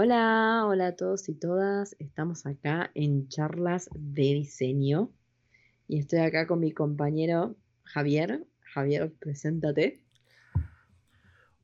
[0.00, 1.96] Hola, hola a todos y todas.
[1.98, 5.10] Estamos acá en charlas de diseño
[5.88, 8.46] y estoy acá con mi compañero Javier.
[8.60, 10.04] Javier, preséntate.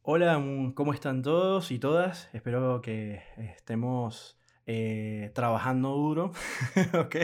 [0.03, 2.29] Hola, mm, ¿cómo están todos y todas?
[2.33, 6.33] Espero que estemos eh, trabajando duro,
[6.99, 7.17] ¿ok?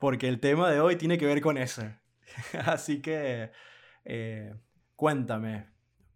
[0.00, 1.84] Porque el tema de hoy tiene que ver con eso.
[2.66, 3.52] Así que
[4.04, 4.52] eh,
[4.96, 5.68] cuéntame,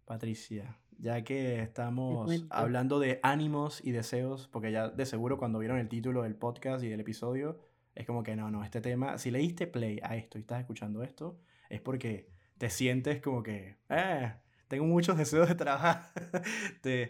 [0.03, 5.77] Patricia, ya que estamos hablando de ánimos y deseos, porque ya de seguro cuando vieron
[5.77, 7.59] el título del podcast y del episodio,
[7.95, 10.59] es como que no, no, este tema, si le diste play a esto y estás
[10.59, 11.39] escuchando esto,
[11.69, 14.33] es porque te sientes como que, eh,
[14.67, 16.03] tengo muchos deseos de trabajar.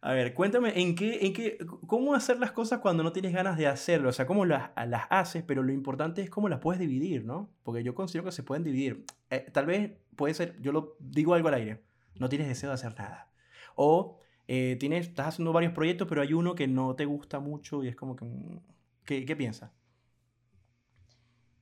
[0.00, 3.56] a ver, cuéntame, ¿en qué, en qué, ¿cómo hacer las cosas cuando no tienes ganas
[3.56, 4.08] de hacerlo?
[4.08, 5.44] O sea, ¿cómo las, las haces?
[5.44, 7.50] Pero lo importante es cómo las puedes dividir, ¿no?
[7.62, 9.04] Porque yo considero que se pueden dividir.
[9.30, 11.82] Eh, tal vez puede ser, yo lo digo algo al aire,
[12.18, 13.30] no tienes deseo de hacer nada.
[13.74, 17.82] O eh, tienes, estás haciendo varios proyectos, pero hay uno que no te gusta mucho
[17.84, 18.24] y es como que...
[18.24, 18.60] Mm,
[19.04, 19.70] ¿Qué, qué piensas?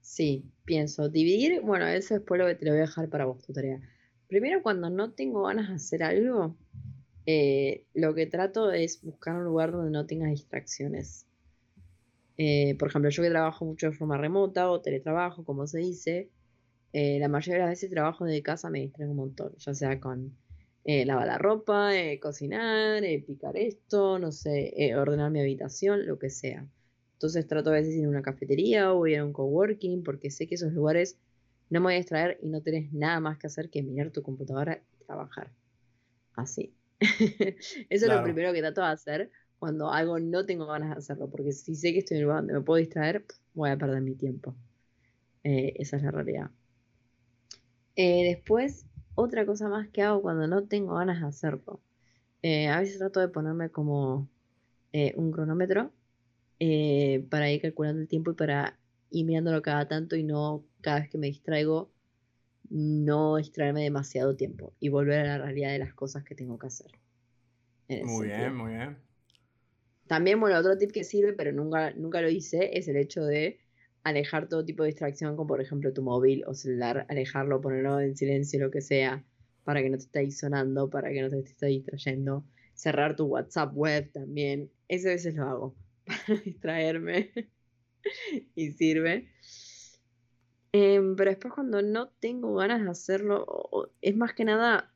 [0.00, 1.08] Sí, pienso.
[1.08, 3.80] Dividir, bueno, eso después lo que te lo voy a dejar para vos, tu tarea.
[4.28, 6.56] Primero, cuando no tengo ganas de hacer algo,
[7.26, 11.26] eh, lo que trato es buscar un lugar donde no tenga distracciones.
[12.36, 16.28] Eh, por ejemplo, yo que trabajo mucho de forma remota o teletrabajo, como se dice,
[16.92, 20.36] la mayoría de las veces trabajo desde casa me distraigo un montón, ya sea con
[20.84, 26.66] lavar la ropa, cocinar, picar esto, no sé, ordenar mi habitación, lo que sea.
[27.14, 30.46] Entonces trato a veces ir a una cafetería o ir a un coworking porque sé
[30.46, 31.18] que esos lugares
[31.68, 34.22] no me voy a distraer y no tenés nada más que hacer que mirar tu
[34.22, 35.52] computadora y trabajar.
[36.34, 36.74] Así.
[37.00, 41.28] Eso es lo primero que trato de hacer cuando algo no tengo ganas de hacerlo,
[41.30, 44.00] porque si sé que estoy en un lugar donde me puedo distraer, voy a perder
[44.00, 44.56] mi tiempo.
[45.44, 46.50] Eh, esa es la realidad.
[47.94, 48.86] Eh, después,
[49.20, 51.80] otra cosa más que hago cuando no tengo ganas de hacerlo.
[52.42, 54.28] Eh, a veces trato de ponerme como
[55.14, 55.92] un cronómetro
[56.58, 58.78] eh, para ir calculando el tiempo y para
[59.10, 61.90] ir mirándolo cada tanto y no cada vez que me distraigo,
[62.68, 66.66] no distraerme demasiado tiempo y volver a la realidad de las cosas que tengo que
[66.66, 66.90] hacer.
[67.88, 68.98] Muy bien, muy bien.
[70.06, 73.59] También, bueno, otro tip que sirve, pero nunca, nunca lo hice, es el hecho de
[74.04, 78.16] alejar todo tipo de distracción, como por ejemplo tu móvil o celular, alejarlo, ponerlo en
[78.16, 79.24] silencio, lo que sea,
[79.64, 82.44] para que no te esté sonando, para que no te esté distrayendo.
[82.74, 84.70] Cerrar tu WhatsApp web también.
[84.88, 85.74] Ese a veces lo hago
[86.26, 87.30] para distraerme
[88.54, 89.28] y sirve.
[90.72, 94.92] Em, pero después cuando no tengo ganas de hacerlo, es más que nada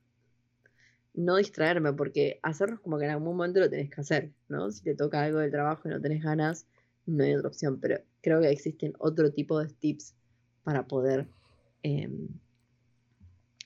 [1.14, 4.70] no distraerme, porque hacerlo es como que en algún momento lo tenés que hacer, ¿no?
[4.70, 6.66] Si te toca algo del trabajo y no tenés ganas,
[7.06, 10.14] no hay otra opción, pero creo que existen otro tipo de tips
[10.62, 11.28] para poder
[11.82, 12.28] em,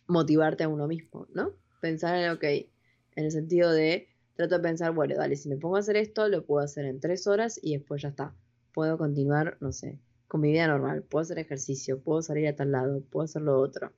[0.06, 1.52] motivarte a uno mismo, ¿no?
[1.80, 5.76] Pensar en, ok, en el sentido de trato de pensar, bueno, dale, si me pongo
[5.76, 8.34] a hacer esto, lo puedo hacer en tres horas y después ya está.
[8.72, 9.98] Puedo continuar, no sé,
[10.28, 13.58] con mi vida normal, puedo hacer ejercicio, puedo salir a tal lado, puedo hacer lo
[13.58, 13.92] otro.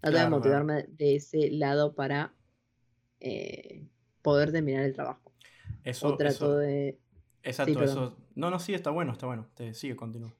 [0.00, 2.34] Trato de motivarme de ese lado para
[3.20, 3.86] eh,
[4.22, 5.32] poder terminar el trabajo.
[5.82, 6.98] Eso, o trato de...
[7.46, 8.16] Exacto, eso...
[8.34, 9.46] No, no, sí, está bueno, está bueno.
[9.54, 10.34] Te sigue, continúa.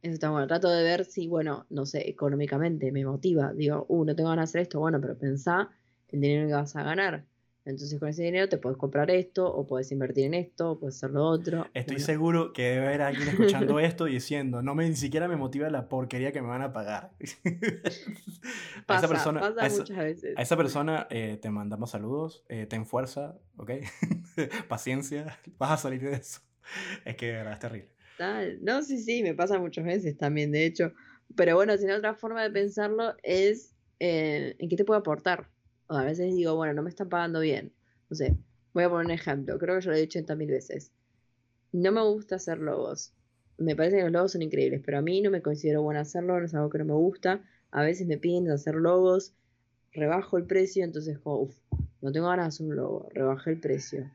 [0.00, 0.46] Eso está bueno.
[0.46, 3.52] Trato de ver si, bueno, no sé, económicamente me motiva.
[3.52, 4.80] Digo, uh, no tengo ganas de hacer esto.
[4.80, 5.70] Bueno, pero pensá
[6.08, 7.26] el dinero que vas a ganar.
[7.64, 10.96] Entonces con ese dinero te puedes comprar esto, o puedes invertir en esto, o puedes
[10.96, 11.68] hacer lo otro.
[11.74, 15.70] Estoy seguro que debe haber alguien escuchando esto diciendo, no me ni siquiera me motiva
[15.70, 17.12] la porquería que me van a pagar.
[18.88, 20.34] a esa persona, pasa muchas veces.
[20.36, 23.70] A esa persona eh, te mandamos saludos, eh, ten fuerza, ¿ok?
[24.68, 26.40] Paciencia, vas a salir de eso.
[27.04, 27.90] Es que es terrible.
[28.60, 30.92] No, sí, sí, me pasa muchas veces también, de hecho.
[31.36, 35.51] Pero bueno, si no, otra forma de pensarlo es eh, en qué te puede aportar
[35.96, 37.72] a veces digo, bueno, no me están pagando bien.
[38.10, 38.36] No sé,
[38.72, 40.92] voy a poner un ejemplo, creo que yo lo he dicho 80 mil veces.
[41.72, 43.12] No me gusta hacer logos.
[43.58, 46.38] Me parece que los logos son increíbles, pero a mí no me considero buena hacerlo,
[46.38, 47.42] no es algo que no me gusta.
[47.70, 49.34] A veces me piden hacer logos,
[49.92, 51.54] rebajo el precio, entonces uff,
[52.00, 54.10] no tengo ganas de hacer un logo, rebajé el precio.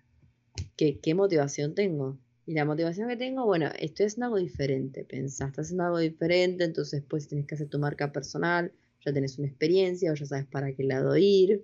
[0.76, 2.18] ¿Qué, ¿Qué motivación tengo?
[2.46, 6.64] Y la motivación que tengo, bueno, estoy haciendo algo diferente, pensás, estás haciendo algo diferente,
[6.64, 8.72] entonces pues tienes que hacer tu marca personal,
[9.08, 11.64] ya tenés una experiencia o ya sabes para qué lado ir,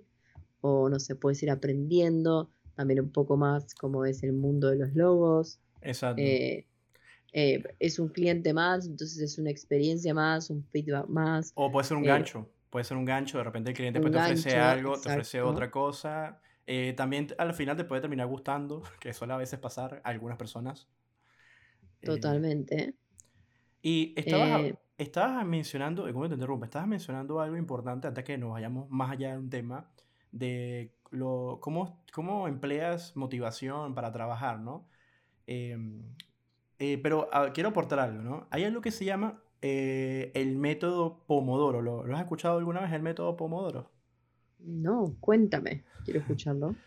[0.62, 4.76] o no sé, puedes ir aprendiendo también un poco más cómo es el mundo de
[4.76, 5.60] los logos.
[5.82, 6.22] Exacto.
[6.22, 6.66] Eh,
[7.34, 11.52] eh, es un cliente más, entonces es una experiencia más, un feedback más.
[11.54, 14.08] O puede ser un eh, gancho, puede ser un gancho, de repente el cliente te
[14.08, 16.40] ofrece algo, te ofrece otra cosa.
[16.96, 20.88] también al final te puede terminar gustando, que suele a veces pasar a algunas personas.
[22.02, 22.94] Totalmente.
[23.82, 26.64] Y estabas, estabas mencionando, ¿cómo te interrumpo?
[26.64, 29.90] Estabas mencionando algo importante antes que nos vayamos más allá de un tema,
[30.32, 34.88] de lo, cómo, cómo empleas motivación para trabajar, ¿no?
[35.46, 36.02] Em,
[36.78, 38.46] eh, pero ah, quiero aportar algo, ¿no?
[38.50, 41.82] Hay algo que se llama eh, el método Pomodoro.
[41.82, 43.90] ¿Lo, has escuchado alguna vez el método Pomodoro?
[44.58, 46.74] No, cuéntame, quiero escucharlo.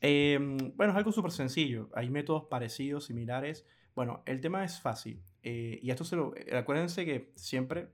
[0.00, 1.90] Em, bueno, es algo súper sencillo.
[1.92, 3.66] Hay métodos parecidos, similares.
[3.96, 5.20] Bueno, el tema es fácil.
[5.48, 6.34] Eh, y esto se lo...
[6.52, 7.88] Acuérdense que siempre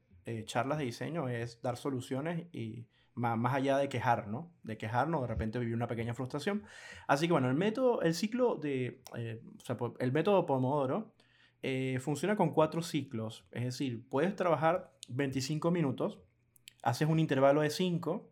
[0.46, 4.50] charlas de diseño es dar soluciones y más, más, allá de quejar, ¿no?
[4.62, 6.64] De quejarnos, de repente vivir una pequeña frustración.
[7.06, 9.02] Así que bueno, el método, el ciclo de...
[9.12, 11.12] o sea, el método Pomodoro
[11.66, 13.46] eh, funciona con cuatro ciclos.
[13.50, 16.20] Es decir, puedes trabajar 25 minutos,
[16.82, 18.30] haces un intervalo de 5,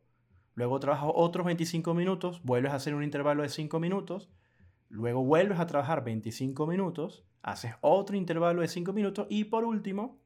[0.54, 4.28] luego trabajas otros 25 minutos, vuelves a hacer un intervalo de 5 minutos,
[4.92, 10.20] luego vuelves a trabajar 25 minutos, haces otro intervalo de 5 minutos y por último,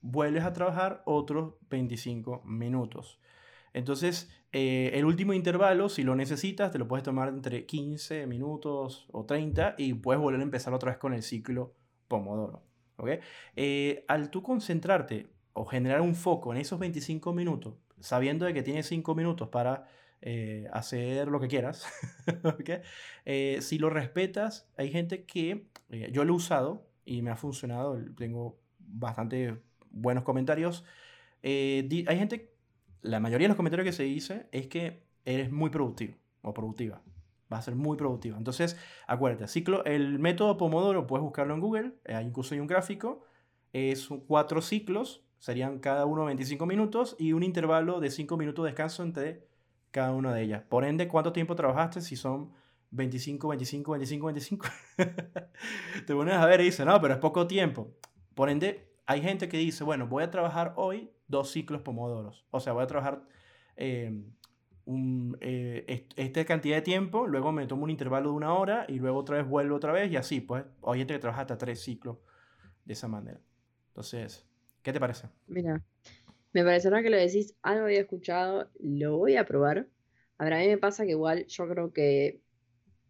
[0.00, 3.20] vuelves a trabajar otros 25 minutos.
[3.74, 9.08] Entonces, eh, el último intervalo, si lo necesitas, te lo puedes tomar entre 15 minutos
[9.10, 11.74] o 30 y puedes volver a empezar otra vez con el ciclo
[12.06, 12.62] Pomodoro.
[13.56, 18.62] Eh, al tú concentrarte o generar un foco en esos 25 minutos, sabiendo de que
[18.62, 19.88] tienes 5 minutos para
[20.20, 21.86] eh, hacer lo que quieras,
[23.24, 25.66] eh, si lo respetas, hay gente que
[26.12, 29.56] yo lo he usado y me ha funcionado, tengo bastante
[29.90, 30.84] buenos comentarios.
[31.42, 32.52] hay gente,
[33.02, 37.02] la mayoría de los comentarios que se dice es que eres muy productivo o productiva
[37.52, 38.36] va a ser muy productiva.
[38.36, 38.76] Entonces,
[39.06, 43.24] acuérdate, ciclo, el método Pomodoro puedes buscarlo en Google, eh, incluso hay un gráfico,
[43.72, 48.70] es cuatro ciclos, serían cada uno 25 minutos y un intervalo de 5 minutos de
[48.70, 49.46] descanso entre
[49.90, 50.62] cada una de ellas.
[50.68, 52.52] Por ende, ¿cuánto tiempo trabajaste si son
[52.90, 54.66] 25, 25, 25, 25?
[56.06, 57.94] Te pones a ver y dices, no, pero es poco tiempo.
[58.34, 62.46] Por ende, hay gente que dice, bueno, voy a trabajar hoy dos ciclos pomodoros.
[62.50, 63.22] O sea, voy a trabajar
[63.76, 64.22] eh,
[65.40, 69.18] eh, esta cantidad de tiempo, luego me tomo un intervalo de una hora y luego
[69.18, 72.16] otra vez vuelvo otra vez y así, pues hoy gente que trabaja hasta tres ciclos
[72.84, 73.38] de esa manera.
[73.88, 74.46] Entonces,
[74.82, 75.28] ¿qué te parece?
[75.46, 75.82] Mira,
[76.52, 79.86] me parece ahora que lo decís, algo había escuchado, lo voy a probar.
[80.38, 82.40] A ver, a mí me pasa que igual yo creo que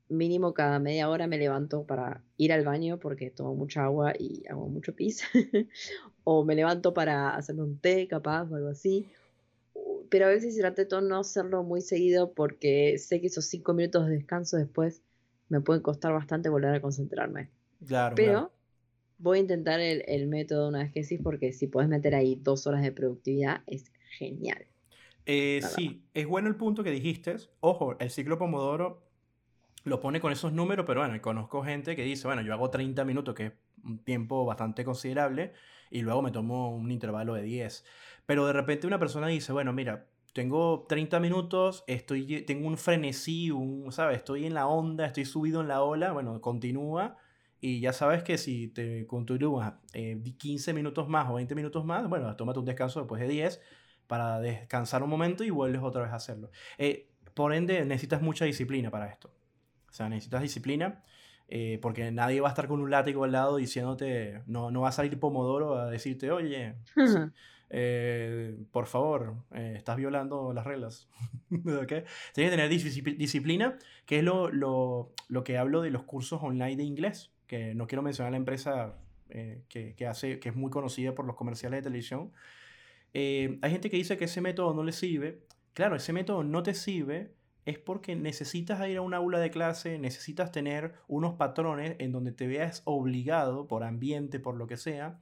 [0.09, 4.45] mínimo cada media hora me levanto para ir al baño porque tomo mucha agua y
[4.49, 5.23] hago mucho pis.
[6.25, 9.07] o me levanto para hacerme un té capaz o algo así
[10.09, 14.07] pero a veces trato de no hacerlo muy seguido porque sé que esos cinco minutos
[14.07, 15.03] de descanso después
[15.49, 17.51] me pueden costar bastante volver a concentrarme.
[17.87, 18.17] Claro.
[18.17, 18.53] Pero
[19.19, 22.67] voy a intentar el, método una vez que sí, porque si puedes meter ahí dos
[22.67, 24.67] horas de productividad es genial.
[25.27, 27.37] Eh, sí, es bueno el punto que dijiste.
[27.61, 29.03] Ojo, el ciclo Pomodoro
[29.85, 33.05] lo pone con esos números, pero bueno, conozco gente que dice, bueno, yo hago 30
[33.05, 33.53] minutos, que es
[33.85, 35.53] un tiempo bastante considerable,
[35.91, 37.85] y luego me tomo un intervalo de 10.
[38.27, 43.51] Pero de repente una persona dice, bueno, mira, tengo 30 minutos, estoy, tengo un frenesí,
[43.51, 44.19] un, ¿sabes?
[44.19, 47.17] Estoy en la onda, estoy subido en la ola, bueno, continúa.
[47.61, 52.09] Y ya sabes que si te continúas eh, 15 minutos más o 20 minutos más,
[52.09, 53.61] bueno, tómate un descanso después de 10
[54.07, 56.51] para descansar un momento y vuelves otra vez a hacerlo.
[56.79, 59.33] Eh, por ende, necesitas mucha disciplina para esto.
[59.89, 61.03] O sea, necesitas disciplina
[61.51, 64.91] eh, porque nadie va a estar con un látigo al lado diciéndote, no, no va
[64.91, 66.75] a salir Pomodoro a decirte, oye,
[67.71, 71.09] eh, por favor, eh, estás violando las reglas.
[71.51, 72.05] ¿Okay?
[72.35, 72.69] Tienes que tener
[73.19, 77.75] disciplina, que es lo, lo, lo, que hablo de los cursos online de inglés, que
[77.75, 78.95] no quiero mencionar la empresa
[79.29, 82.31] que, que, hace, que es muy conocida por los comerciales de televisión.
[83.13, 85.41] hay gente que dice que ese método no le sirve.
[85.75, 87.33] Claro, ese método no te sirve
[87.69, 92.33] es porque necesitas ir a un aula de clase, necesitas tener unos patrones en donde
[92.33, 95.21] te veas obligado por ambiente, por lo que sea,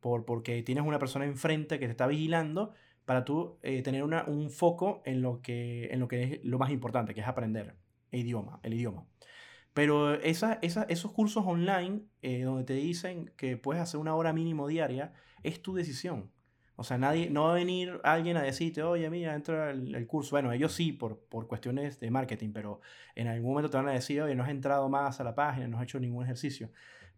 [0.00, 2.74] por, porque tienes una persona enfrente que te está vigilando,
[3.06, 6.58] para tú eh, tener una, un foco en lo, que, en lo que es lo
[6.58, 7.74] más importante, que es aprender
[8.10, 8.60] el idioma.
[8.62, 9.06] El idioma.
[9.76, 15.12] Pero esos cursos online eh, donde te dicen que puedes hacer una hora mínimo diaria,
[15.42, 16.30] es tu decisión.
[16.76, 20.30] O sea, nadie, no va a venir alguien a decirte, oye, mira, entra el, curso.
[20.30, 22.80] Bueno, ellos sí, por, por cuestiones de marketing, pero
[23.14, 25.68] en algún momento te van a decir, oye, no has entrado más a la página,
[25.68, 26.70] no has hecho ningún ejercicio.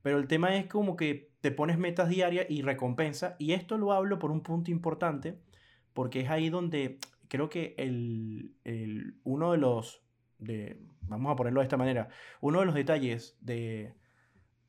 [0.03, 3.37] Pero el tema es como que te pones metas diarias y recompensa.
[3.39, 5.39] Y esto lo hablo por un punto importante,
[5.93, 6.99] porque es ahí donde
[7.29, 10.03] creo que el, el, uno de los,
[10.39, 12.09] de, vamos a ponerlo de esta manera,
[12.41, 13.95] uno de los detalles de,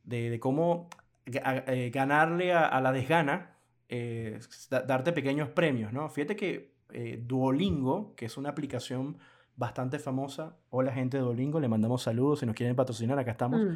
[0.03, 0.89] de, de cómo
[1.25, 3.59] eh, ganarle a, a la desgana
[3.91, 6.09] eh, darte pequeños premios, ¿no?
[6.09, 9.17] Fíjate que eh, Duolingo, que es una aplicación
[9.55, 13.59] bastante famosa, hola gente de Duolingo, le mandamos saludos si nos quieren patrocinar, acá estamos.
[13.59, 13.75] Mm.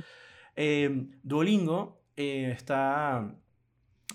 [0.56, 3.34] Eh, Duolingo está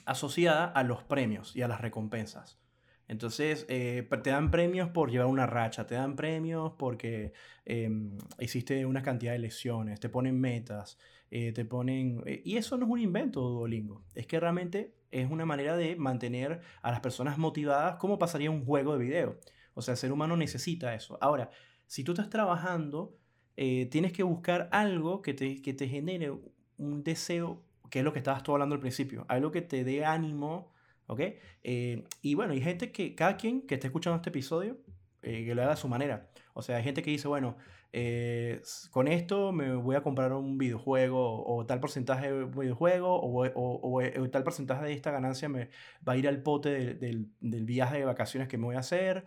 [0.05, 2.61] asociada a los premios y a las recompensas.
[3.09, 7.33] Entonces, eh, te dan premios por llevar una racha, te dan premios porque
[7.65, 10.99] em, hiciste una cantidad de lesiones, te ponen metas,
[11.31, 12.23] eh, te ponen...
[12.27, 14.05] Eh, y eso no es un invento, Duolingo.
[14.15, 18.67] Es que realmente es una manera de mantener a las personas motivadas como pasaría un
[18.67, 19.41] juego de video.
[19.73, 21.17] O sea, el ser humano necesita eso.
[21.23, 21.49] Ahora,
[21.87, 23.17] si tú estás trabajando,
[23.57, 26.33] tienes que buscar algo que te, que te genere
[26.77, 30.05] un deseo, que es lo que estabas tú hablando al principio, algo que te dé
[30.05, 30.73] ánimo
[31.09, 31.21] ¿Ok?
[31.63, 34.77] Eh, y bueno, hay gente que, cada quien que esté escuchando este episodio,
[35.23, 36.29] eh, que lo haga a su manera.
[36.53, 37.57] O sea, hay gente que dice, bueno,
[37.93, 38.61] eh,
[38.91, 44.03] con esto me voy a comprar un videojuego o tal porcentaje de videojuego o, o,
[44.03, 45.71] o, tal porcentaje de esta ganancia me
[46.07, 49.25] va a ir al pote del, del, viaje de vacaciones que me voy a hacer.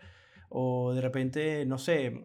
[0.49, 2.23] O de repente, no sé,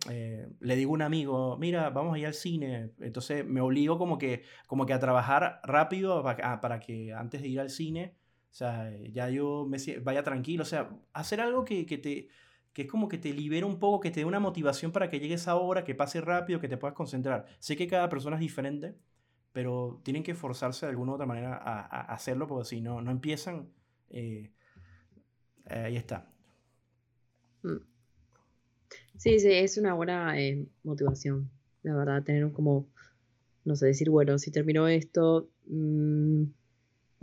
[0.61, 2.91] le digo a un amigo, mira, vamos a ir al cine.
[3.01, 7.49] Entonces me obligo como que, como que a trabajar rápido para, para que antes de
[7.49, 10.63] ir al cine o sea, ya yo me vaya tranquilo.
[10.63, 12.29] O sea, hacer algo que, que te,
[12.73, 15.21] que es como que te libera un poco, que te dé una motivación para que
[15.21, 17.47] llegues a hora, que pase rápido, que te puedas concentrar.
[17.59, 18.97] Sé que cada persona es diferente,
[19.53, 23.01] pero tienen que forzarse de alguna u otra manera a, a hacerlo, porque si no,
[23.03, 23.71] no empiezan,
[24.11, 24.53] eh,
[25.67, 26.27] ahí está.
[27.65, 27.81] Mm.
[29.17, 31.51] Sí, sí, es una buena eh, motivación,
[31.83, 32.87] la verdad, tener como,
[33.65, 36.45] no sé, decir, bueno, si termino esto, mmm,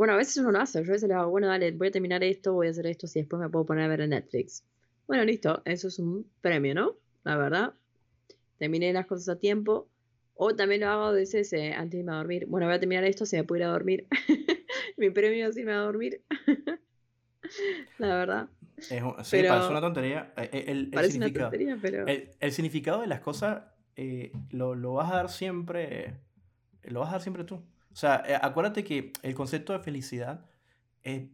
[0.04, 0.84] bueno, a veces uno lo hace.
[0.84, 3.08] Yo a veces le hago, bueno, dale, voy a terminar esto, voy a hacer esto,
[3.08, 4.66] si después me puedo poner a ver en Netflix.
[5.08, 6.98] Bueno, listo, eso es un premio, ¿no?
[7.24, 7.74] La verdad.
[8.58, 9.88] Terminé las cosas a tiempo.
[10.36, 12.48] O también lo hago a veces eh, antes de irme a dormir.
[12.48, 14.06] Bueno, voy a terminar esto, se me puede ir a dormir.
[14.98, 16.22] Mi premio es irme a dormir.
[17.98, 18.50] la verdad.
[18.80, 20.34] sí, parece una tontería.
[20.36, 22.06] Eh, eh, el, parece una tontería, pero...
[22.08, 23.64] El, significado de las cosas
[24.50, 26.16] lo, lo vas a dar siempre.
[26.84, 27.64] Lo vas a dar siempre tú.
[27.94, 30.46] O sea, eh, acuérdate que el concepto de felicidad
[31.04, 31.28] es,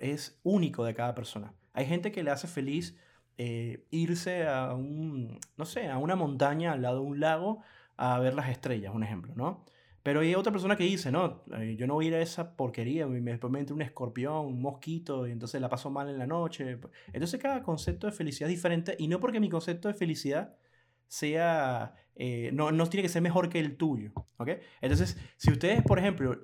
[0.00, 1.54] es, único de cada persona.
[1.72, 2.96] Hay gente que le hace feliz
[3.38, 7.62] eh, irse a un, no sé, a una montaña al lado de un lago
[7.96, 9.64] a ver las estrellas, un ejemplo, ¿no?
[10.02, 12.56] Pero hay otra persona que dice, no, eh, yo no voy a ir a esa
[12.56, 16.80] porquería, me entra un escorpión, un mosquito, y entonces la paso mal en la noche.
[17.12, 20.56] Entonces cada concepto de felicidad es diferente, y no porque mi concepto de felicidad
[21.12, 24.48] sea, eh, no, no, tiene que ser mejor que el tuyo, ¿ok?
[24.80, 26.40] Entonces, si ustedes, por ejemplo,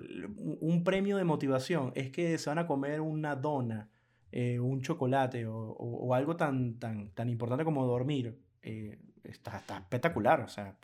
[0.61, 3.89] un premio de motivación es que se van a comer una dona,
[4.31, 9.79] eh, un chocolate o, o, algo tan, tan, tan importante como dormir, eh, está, está,
[9.79, 10.77] espectacular, o sea,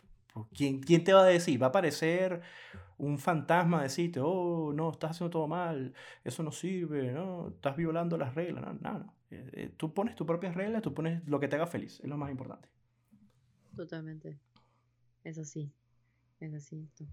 [0.52, 1.62] ¿quién, ¿quién te va a decir?
[1.62, 2.40] Va a aparecer
[2.98, 8.18] un fantasma decirte, oh, no, estás haciendo todo mal, eso no sirve, no, estás violando
[8.18, 9.14] las reglas, no, no, no.
[9.76, 12.32] tú pones tus propias reglas, tú pones lo que te haga feliz, es lo más
[12.32, 12.68] importante.
[13.76, 14.38] Totalmente.
[15.22, 15.70] Es así.
[16.40, 17.04] Es así esto.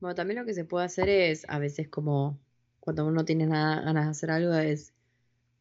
[0.00, 2.38] Bueno, también lo que se puede hacer es, a veces como
[2.80, 4.92] cuando uno tiene nada, ganas de hacer algo, es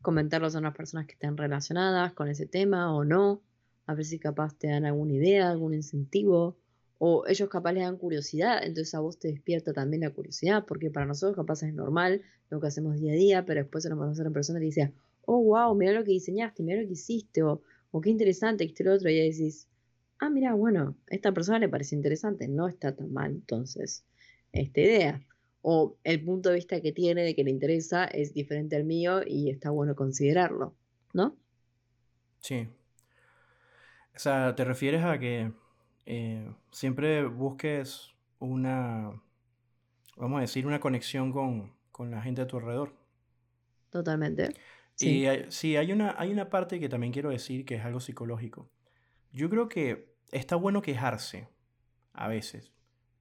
[0.01, 3.41] comentarlo a unas personas que estén relacionadas con ese tema o no.
[3.87, 6.57] A ver si capaz te dan alguna idea, algún incentivo.
[6.97, 10.89] O ellos capaz les dan curiosidad, entonces a vos te despierta también la curiosidad, porque
[10.89, 13.99] para nosotros capaz es normal lo que hacemos día a día, pero después se nos
[13.99, 14.93] va a hacer en persona y dice,
[15.25, 18.83] oh, wow, mira lo que diseñaste, mira lo que hiciste, o, o qué interesante, que
[18.83, 19.67] lo otro, y ahí decís,
[20.19, 24.05] ah, mira, bueno, a esta persona le parece interesante, no está tan mal entonces
[24.51, 25.21] esta idea.
[25.61, 29.21] O el punto de vista que tiene de que le interesa es diferente al mío
[29.25, 30.75] y está bueno considerarlo,
[31.13, 31.35] ¿no?
[32.39, 32.67] Sí.
[34.15, 35.51] O sea, te refieres a que
[36.05, 39.21] eh, siempre busques una,
[40.17, 42.93] vamos a decir, una conexión con, con la gente a tu alrededor.
[43.89, 44.49] Totalmente.
[44.95, 45.25] Sí.
[45.25, 48.69] Y sí, hay una, hay una parte que también quiero decir que es algo psicológico.
[49.35, 51.49] Yo creo que está bueno quejarse
[52.13, 52.71] a veces.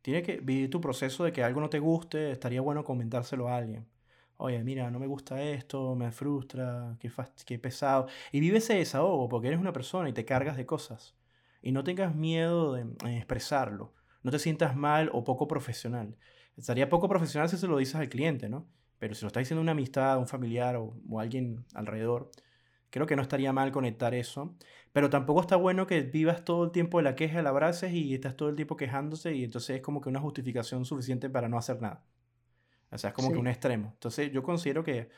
[0.00, 3.56] Tiene que vivir tu proceso de que algo no te guste, estaría bueno comentárselo a
[3.56, 3.88] alguien.
[4.36, 7.10] Oye, mira, no me gusta esto, me frustra, qué,
[7.44, 8.06] qué pesado.
[8.30, 11.16] Y vive ese desahogo porque eres una persona y te cargas de cosas.
[11.60, 13.92] Y no tengas miedo de, expresarlo.
[14.22, 16.16] No te sientas mal o poco profesional.
[16.56, 18.68] Estaría poco profesional si se lo dices al cliente, ¿no?
[19.00, 22.30] Pero si lo está diciendo una amistad, un familiar o, o alguien alrededor,
[22.94, 24.54] Creo que no estaría mal conectar eso.
[24.92, 28.14] Pero tampoco está bueno que vivas todo el tiempo de la queja, la abraces y
[28.14, 31.58] estás todo el tiempo quejándose y entonces es como que una justificación suficiente para no
[31.58, 32.04] hacer nada.
[32.92, 33.90] O sea, es como que un extremo.
[33.94, 35.08] Entonces yo considero que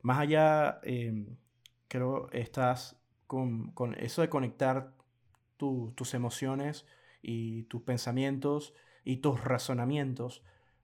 [0.00, 1.36] más allá, em,
[1.86, 4.94] creo, estás con, con, eso de conectar
[5.58, 6.86] tus emociones
[7.20, 8.72] y tus pensamientos
[9.04, 10.42] y tus razonamientos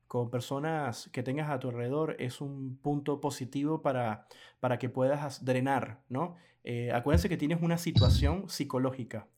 [0.09, 4.27] con personas que tengas a tu alrededor es un punto positivo para,
[4.59, 6.37] para que puedas drenar, ¿no?
[6.65, 9.29] Eh, acuérdense que tienes una situación psicológica.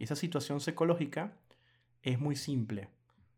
[0.00, 1.36] Esa situación psicológica
[2.02, 2.88] es muy simple.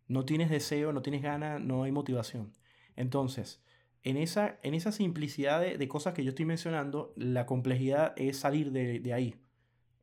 [0.09, 2.53] No tienes deseo, no tienes ganas, no hay motivación.
[2.97, 3.63] Entonces,
[4.03, 8.73] en esa, en esa simplicidad de, cosas que yo estoy mencionando, la complejidad es salir
[8.73, 9.37] de, ahí.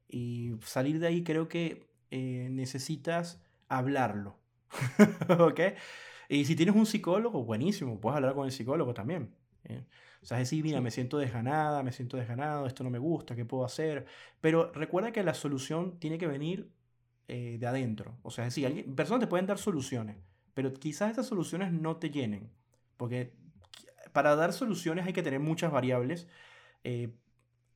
[0.07, 4.37] Y salir de ahí creo que eh, necesitas hablarlo.
[5.39, 5.59] ¿Ok?
[6.31, 9.35] Y si tienes un psicólogo, buenísimo, puedes hablar con el psicólogo también.
[9.65, 9.83] ¿eh?
[10.21, 13.35] O sea, es decir, mira, me siento desganada, me siento desganado, esto no me gusta,
[13.35, 14.05] ¿qué puedo hacer?
[14.39, 16.71] Pero recuerda que la solución tiene que venir
[17.27, 18.17] eh, de adentro.
[18.23, 20.15] O sea, es decir, personas te pueden dar soluciones,
[20.53, 22.49] pero quizás esas soluciones no te llenen.
[22.95, 23.33] Porque
[24.13, 26.27] para dar soluciones hay que tener muchas variables
[26.85, 27.13] eh,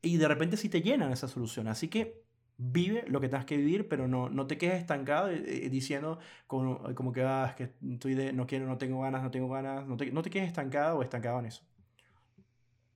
[0.02, 1.74] y de repente sí te llenan esas soluciones.
[1.74, 2.25] Así que
[2.58, 6.94] vive lo que tengas que vivir, pero no, no te quedes estancado eh, diciendo como,
[6.96, 9.88] como que, ah, que estoy de, no quiero, no tengo ganas, no tengo ganas.
[9.88, 11.64] No te, no te quedes estancado o estancado en eso.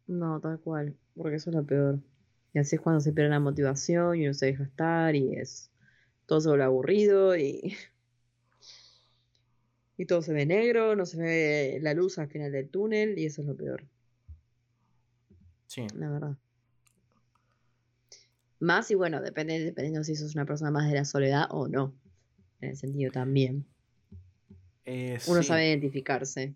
[0.08, 2.00] No, tal cual, porque eso es lo peor.
[2.54, 5.72] Y así es cuando se pierde la motivación y uno se deja estar y es
[6.26, 7.76] todo se vuelve aburrido y,
[9.98, 13.26] y todo se ve negro, no se ve la luz al final del túnel y
[13.26, 13.84] eso es lo peor.
[15.68, 15.86] Sí.
[15.96, 16.38] La verdad.
[18.60, 21.94] Más y bueno, depende, dependiendo si sos una persona más de la soledad o no.
[22.62, 23.66] En el sentido también.
[24.86, 26.54] Eh, uno sabe identificarse.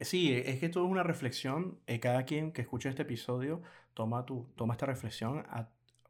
[0.00, 1.78] Sí, es que esto es una reflexión.
[1.86, 3.62] Eh, cada quien que escuche este episodio
[3.94, 5.44] toma, tu, toma esta reflexión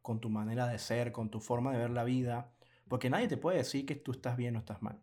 [0.02, 2.52] con tu manera de ser, con tu forma de ver la vida.
[2.86, 4.96] Porque nadie te puede decir que tú estás bien o estás mal.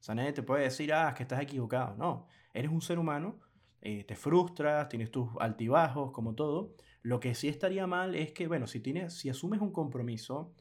[0.00, 1.96] O sea, nadie te puede decir, ah, que estás equivocado.
[1.96, 3.38] No, eres un ser humano,
[3.80, 6.74] eh, te frustras, tienes tus altibajos, como todo.
[7.02, 10.54] Lo que sí estaría mal es que, bueno, si, tienes, si asumes un compromiso,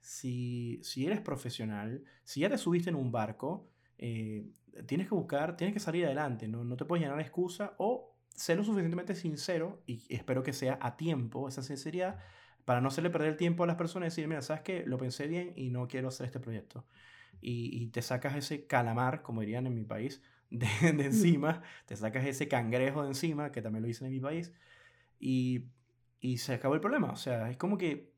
[0.00, 4.46] si, si eres profesional, si ya te subiste en un barco, eh,
[4.86, 8.14] tienes que buscar, tienes que salir adelante, no, no te puedes llenar de excusa o
[8.34, 12.18] ser lo suficientemente sincero, y espero que sea a tiempo esa sinceridad,
[12.64, 14.98] para no hacerle perder el tiempo a las personas y decir, mira, sabes que lo
[14.98, 16.84] pensé bien y no quiero hacer este proyecto.
[17.40, 21.96] Y, y te sacas ese calamar, como dirían en mi país, de, de, encima, te
[21.96, 24.52] sacas ese cangrejo de encima, que también lo dicen en mi país,
[25.18, 25.64] y,
[26.26, 27.12] y se acabó el problema.
[27.12, 28.12] O sea, es como que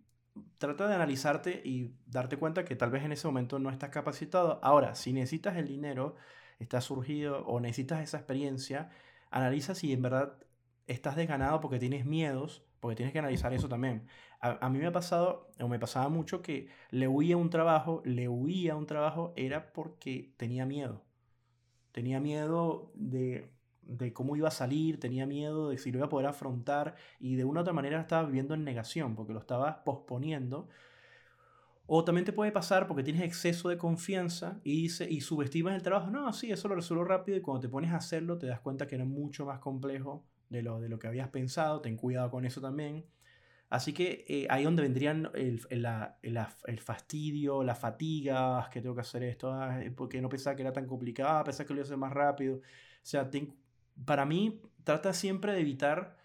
[0.56, 4.60] trata de analizarte y darte cuenta que tal vez en ese momento no estás capacitado.
[4.62, 6.16] Ahora, si necesitas el dinero,
[6.58, 8.90] estás surgido o necesitas esa experiencia,
[9.30, 10.38] analiza si en verdad
[10.86, 14.06] estás desganado porque tienes miedos, porque tienes que analizar eso también.
[14.40, 18.28] A, mí me ha pasado, o me pasaba mucho, que le huía un trabajo, le
[18.28, 21.04] huía un trabajo, era porque tenía miedo.
[21.92, 23.50] Tenía miedo de,
[23.88, 27.34] de cómo iba a salir, tenía miedo de si lo iba a poder afrontar y
[27.34, 30.68] de una u otra manera estaba viviendo en negación porque lo estaba posponiendo
[31.90, 36.10] o también te puede pasar porque tienes exceso de confianza y, y subestimas el trabajo.
[36.10, 38.86] No, sí, eso lo resuelvo rápido y cuando te pones a hacerlo te das cuenta
[38.86, 41.80] que era mucho más complejo de lo, de lo que habías pensado.
[41.80, 43.06] Ten cuidado con eso también.
[43.70, 49.22] Así que eh, ahí donde vendrían el, el, fastidio, las fatigas, que tengo que hacer
[49.22, 49.58] esto,
[49.96, 52.56] porque no pensaba que era tan complicado, pensaba que lo iba a hacer más rápido.
[52.56, 52.60] O
[53.02, 53.30] sea,
[54.04, 56.16] para mí trata siempre de evitar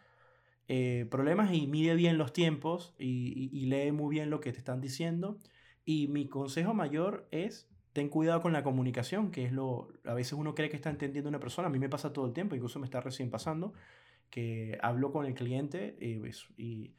[0.69, 4.81] eh, problemas y mide bien los tiempos y, lee muy bien lo que te están
[4.81, 5.37] diciendo.
[5.85, 10.33] Y mi consejo mayor es, ten cuidado con la comunicación, que es lo, a veces
[10.33, 12.79] uno cree que está entendiendo una persona, a mí me pasa todo el tiempo, incluso
[12.79, 13.73] me está recién pasando,
[14.29, 16.95] que hablo con el cliente eh, pues, y,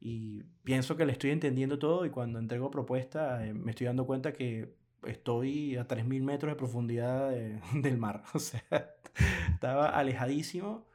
[0.00, 4.06] y, pienso que le estoy entendiendo todo y cuando entrego propuesta eh, me estoy dando
[4.06, 4.72] cuenta que
[5.04, 7.30] estoy a 3.000 metros de profundidad
[7.74, 8.62] del mar, o sea,
[9.52, 10.86] estaba alejadísimo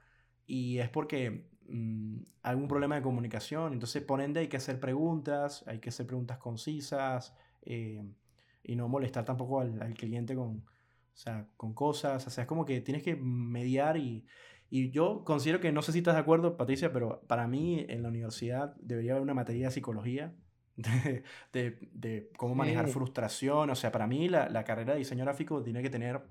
[0.45, 3.73] y es porque Mm, algún problema de comunicación.
[3.73, 8.03] Entonces, por ende, hay que hacer preguntas, hay que hacer preguntas concisas eh,
[8.63, 10.63] y no molestar tampoco al, al, cliente con, o
[11.13, 12.25] sea, con cosas.
[12.27, 14.25] O sea, es como que tienes que mediar y,
[14.69, 18.03] y yo considero que, no sé si estás de acuerdo, Patricia, pero para mí en
[18.03, 20.35] la universidad debería haber una materia de psicología.
[20.77, 23.69] De, de, de cómo manejar frustración.
[23.69, 26.21] O sea, para mí la, la carrera de diseño gráfico tiene que tener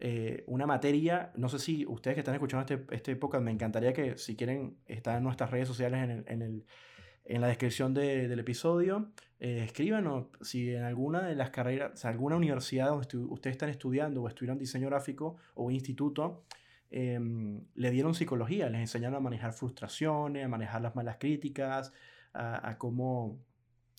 [0.00, 3.92] eh, una materia, no sé si ustedes que están escuchando este, este época, me encantaría
[3.92, 6.64] que si quieren estar en nuestras redes sociales en, el, en, el,
[7.24, 12.36] en la descripción de, del episodio, eh, escríbanos si en alguna de las carreras, alguna
[12.36, 16.44] universidad donde ustedes están estudiando o estudian diseño gráfico o instituto,
[16.90, 21.92] em, le dieron psicología, les enseñaron a manejar frustraciones, a manejar las malas críticas,
[22.32, 23.38] a, a cómo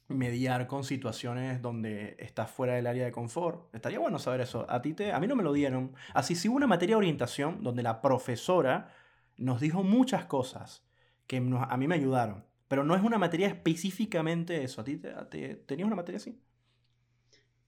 [0.08, 3.74] mediar con situaciones donde estás fuera del área de confort.
[3.74, 4.66] Estaría bueno saber eso.
[4.70, 5.94] A ti te, a mí no me lo dieron.
[6.14, 8.94] Así sí hubo una materia de orientación donde la profesora
[9.38, 10.84] nos dijo muchas cosas
[11.28, 14.82] que a mí me ayudaron, pero no es una materia específicamente eso.
[14.82, 16.38] ¿A ti te, tenías una materia así?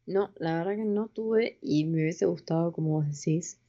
[0.05, 3.59] No, la verdad que no tuve y me hubiese gustado, como vos decís,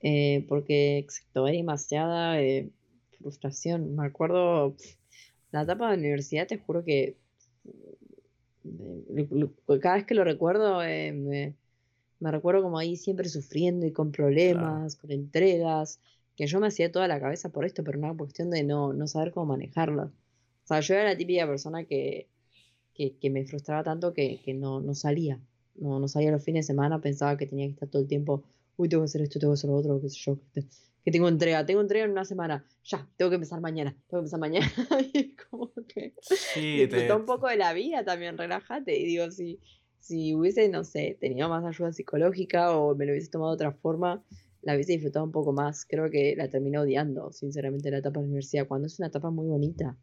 [0.00, 2.70] eh, porque excepto hay demasiada eh,
[3.18, 3.96] frustración.
[3.96, 4.76] Me acuerdo,
[5.50, 7.16] la etapa de universidad, te juro que
[9.80, 14.96] cada vez que lo recuerdo, eh, me, recuerdo como ahí siempre sufriendo y con problemas,
[14.96, 16.00] con entregas,
[16.36, 19.06] que yo me hacía toda la cabeza por esto, pero una cuestión de no, no
[19.06, 20.04] saber cómo manejarlo.
[20.04, 22.28] O sea, yo era la típica persona que,
[22.94, 25.40] que, me frustraba tanto que, que no, no, salía.
[25.74, 28.42] No, no salía los fines de semana, pensaba que tenía que estar todo el tiempo,
[28.80, 30.38] uy, tengo que hacer esto, tengo que hacer lo otro, qué sé yo,
[31.04, 34.26] que tengo entrega, tengo entrega en una semana, ya, tengo que empezar mañana, tengo que
[34.26, 34.66] empezar mañana.
[35.12, 37.12] y como que sí, te...
[37.12, 38.98] un poco de la vida también, relájate.
[38.98, 39.60] Y digo, si,
[39.98, 43.72] si hubiese, no sé, tenido más ayuda psicológica o me lo hubiese tomado de otra
[43.72, 44.24] forma,
[44.62, 45.84] la hubiese disfrutado un poco más.
[45.86, 49.30] Creo que la terminé odiando, sinceramente, la etapa de la universidad, cuando es una etapa
[49.30, 49.96] muy bonita,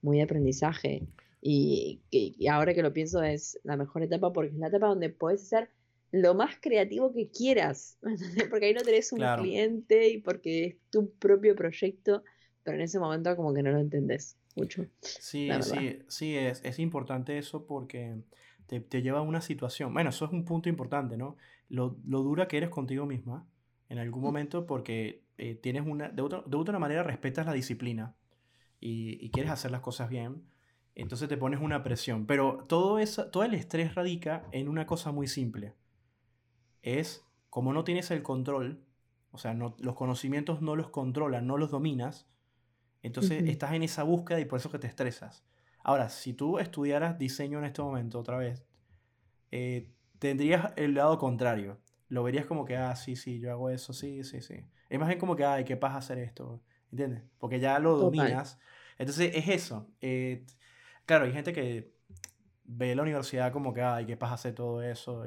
[0.00, 1.06] muy de aprendizaje.
[1.40, 5.10] Y, y ahora que lo pienso es la mejor etapa porque es la etapa donde
[5.10, 5.70] puedes ser
[6.12, 7.98] lo más creativo que quieras,
[8.50, 12.22] porque ahí no tenés un cliente y porque es tu propio proyecto,
[12.62, 14.84] pero en ese momento como que no lo entendés mucho.
[15.00, 18.18] Sí, sí, sí, es, es, importante eso porque
[18.66, 21.38] te, te, lleva a una situación, bueno, eso es un punto importante, ¿no?
[21.70, 23.46] Lo, lo dura que eres contigo misma
[23.88, 28.14] en algún momento porque eh, tienes una, de, otra, de otra manera respetas la disciplina
[28.80, 30.42] y, y, quieres hacer las cosas bien,
[30.94, 35.10] entonces te pones una presión, pero todo, eso, todo el estrés radica en una cosa
[35.10, 35.72] muy simple
[36.82, 38.84] es, como no tienes el control,
[39.30, 42.28] o sea, no, los conocimientos no los controlan, no los dominas,
[43.02, 45.44] entonces estás en esa búsqueda y por eso que te estresas.
[45.82, 48.64] Ahora, si tú estudiaras diseño en este momento otra vez,
[49.50, 51.80] eh, tendrías el lado contrario.
[52.08, 54.64] Lo verías como que, ah, sí, sí, yo hago eso, sí, sí, sí.
[54.88, 57.22] Es más bien como que, ay, qué pasa hacer esto, ¿entiendes?
[57.38, 58.60] Porque ya lo dominas.
[58.98, 59.88] Entonces es eso.
[60.00, 60.44] Eh,
[61.06, 61.92] claro, hay gente que
[62.64, 65.24] ve la universidad como que, ay, qué pasa hacer todo eso.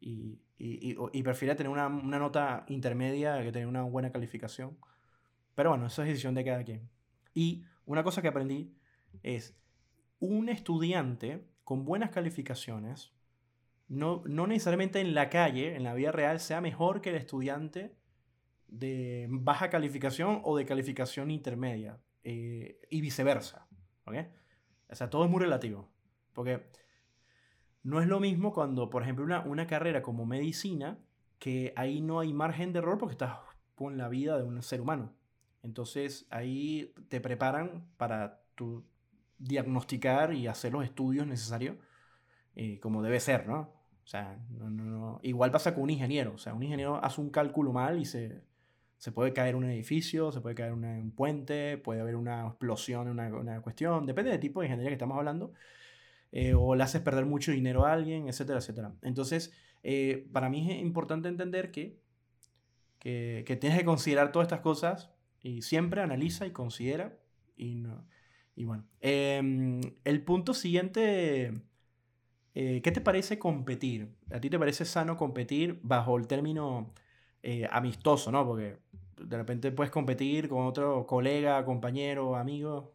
[0.00, 4.78] y, y, y, prefiere tener una, una, nota intermedia que tener una buena calificación.
[5.56, 6.88] Pero bueno, eso es decisión de cada quien.
[7.34, 8.72] Y una cosa que aprendí
[9.24, 9.56] es,
[10.20, 13.12] un estudiante con buenas calificaciones,
[13.88, 17.96] no, no necesariamente en la calle, en la vida real, sea mejor que el estudiante
[18.68, 21.98] de baja calificación o de calificación intermedia.
[22.22, 23.66] Eh, y viceversa.
[24.04, 24.28] ¿okay?
[24.88, 25.90] O sea, todo es muy relativo.
[26.32, 26.62] Porque
[27.82, 30.98] no es lo mismo cuando, por ejemplo, una, una carrera como medicina,
[31.38, 33.38] que ahí no hay margen de error porque estás
[33.74, 35.12] con la vida de un ser humano.
[35.62, 38.84] Entonces ahí te preparan para tu
[39.38, 41.76] diagnosticar y hacer los estudios necesarios
[42.54, 43.72] eh, como debe ser, ¿no?
[44.04, 45.20] O sea, no, no, no.
[45.22, 46.34] igual pasa con un ingeniero.
[46.34, 48.42] O sea, un ingeniero hace un cálculo mal y se,
[48.98, 53.28] se puede caer un edificio, se puede caer un puente, puede haber una explosión, una,
[53.28, 54.06] una cuestión.
[54.06, 55.52] Depende del tipo de ingeniería que estamos hablando.
[56.32, 58.94] Eh, o le haces perder mucho dinero a alguien, etcétera, etcétera.
[59.02, 62.00] Entonces, eh, para mí es importante entender que,
[62.98, 65.10] que, que, tienes que considerar todas estas cosas
[65.42, 67.18] y siempre analiza y considera.
[67.54, 68.06] Y, no,
[68.56, 71.62] y bueno, em, el punto siguiente,
[72.54, 74.16] eh, ¿qué te parece competir?
[74.32, 76.94] ¿A ti te parece sano competir bajo el término
[77.70, 78.46] amistoso, no?
[78.46, 78.78] Porque
[79.20, 82.94] de repente puedes competir con otro colega, compañero, amigo.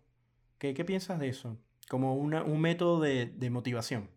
[0.57, 1.57] ¿Qué, qué piensas de eso?
[1.89, 4.09] Como un método de, motivación?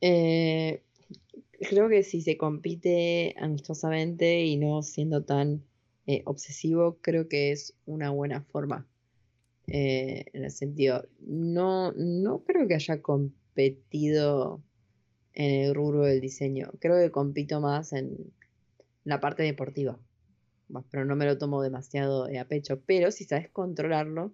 [0.00, 0.82] Eh,
[1.68, 5.64] creo que si se compite amistosamente y no siendo tan
[6.06, 8.86] eh, obsesivo, creo que es una buena forma.
[9.66, 14.62] Eh, en el sentido, no, no creo que haya competido
[15.32, 16.70] en el rubro del diseño.
[16.80, 18.32] Creo que compito más en
[19.04, 19.98] la parte deportiva.
[20.90, 22.80] Pero no me lo tomo demasiado a pecho.
[22.86, 24.32] Pero si sabes controlarlo,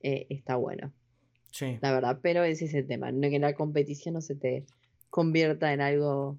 [0.00, 0.92] eh, está bueno.
[1.50, 1.78] Sí.
[1.80, 4.66] La verdad, pero ese es el tema, no que la competición no se te
[5.10, 6.38] convierta en algo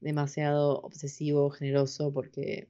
[0.00, 2.68] demasiado obsesivo, generoso, porque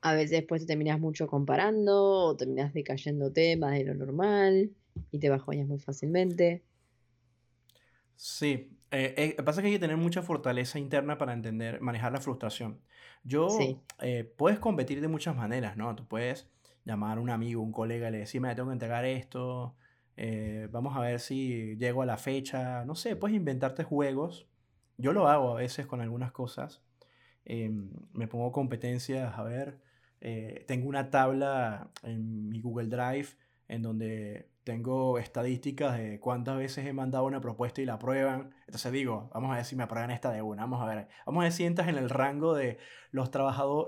[0.00, 4.70] a veces después te terminas mucho comparando o terminas decayéndote más de lo normal
[5.10, 6.62] y te bajoñas muy fácilmente.
[8.14, 12.20] Sí, eh, eh pasa que hay que tener mucha fortaleza interna para entender, manejar la
[12.20, 12.80] frustración.
[13.24, 13.48] Yo,
[14.00, 15.96] eh, puedes competir de muchas maneras, ¿no?
[15.96, 16.46] Tú puedes
[16.84, 19.76] llamar a un amigo, un colega y le decir, me tengo que entregar esto,
[20.16, 24.46] eh, vamos a ver si llego a la fecha, no sé, puedes inventarte juegos.
[24.96, 26.82] Yo lo hago a veces con algunas cosas.
[27.44, 29.80] Em, me pongo competencias, a ver,
[30.20, 33.28] eh, tengo una tabla en mi Google Drive
[33.68, 38.54] en donde tengo estadísticas de cuántas veces he mandado una propuesta y la aprueban.
[38.66, 40.62] Entonces digo, vamos a ver si me aprueban esta de una.
[40.62, 41.08] Vamos a ver.
[41.26, 42.78] Vamos a ver si entras en el rango de
[43.10, 43.30] los,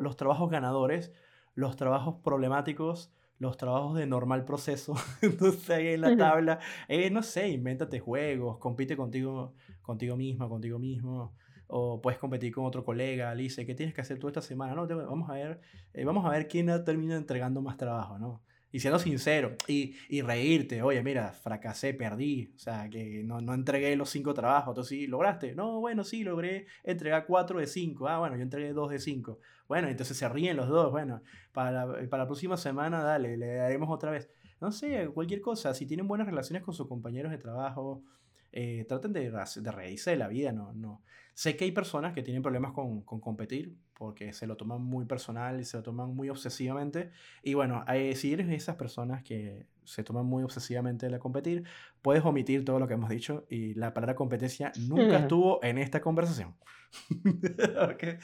[0.00, 1.12] los trabajos ganadores
[1.56, 4.94] los trabajos problemáticos, los trabajos de normal proceso.
[5.22, 10.78] Entonces ahí en la tabla, eh, no sé, invéntate juegos, compite contigo, contigo misma, contigo
[10.78, 11.34] mismo.
[11.66, 14.74] O puedes competir con otro colega, Alice, ¿qué tienes que hacer tú esta semana?
[14.74, 15.60] No, vamos a ver,
[15.94, 18.42] eh, vamos a ver quién termina entregando más trabajo, ¿no?
[18.76, 23.54] Y siendo sincero, y, y, reírte, oye, mira, fracasé, perdí, o sea, que no, no
[23.54, 25.54] entregué los cinco trabajos, entonces sí, ¿lograste?
[25.54, 29.40] No, bueno, sí, logré entregar cuatro de cinco, ah, bueno, yo entregué dos de cinco,
[29.66, 33.88] bueno, entonces se ríen los dos, bueno, para para la próxima semana, dale, le daremos
[33.88, 34.28] otra vez,
[34.60, 38.04] no sé, cualquier cosa, si tienen buenas relaciones con sus compañeros de trabajo,
[38.58, 41.02] eh, traten de, de reírse de la vida, no, no.
[41.34, 45.04] Sé que hay personas que tienen problemas con, con, competir porque se lo toman muy
[45.04, 47.10] personal y se lo toman muy obsesivamente.
[47.42, 51.64] Y bueno, si eres de esas personas que se toman muy obsesivamente la competir,
[52.00, 56.00] puedes omitir todo lo que hemos dicho y la palabra competencia nunca estuvo en esta
[56.00, 56.56] conversación.
[57.92, 58.16] okay.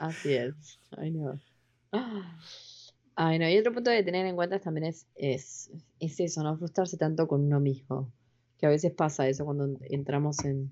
[0.00, 0.80] Así es.
[0.96, 1.38] I know.
[3.14, 6.56] Ay, no, y otro punto de tener en cuenta también es, es, es eso, no
[6.56, 8.10] frustrarse tanto con uno mismo.
[8.60, 10.70] Que a veces pasa eso cuando entramos en,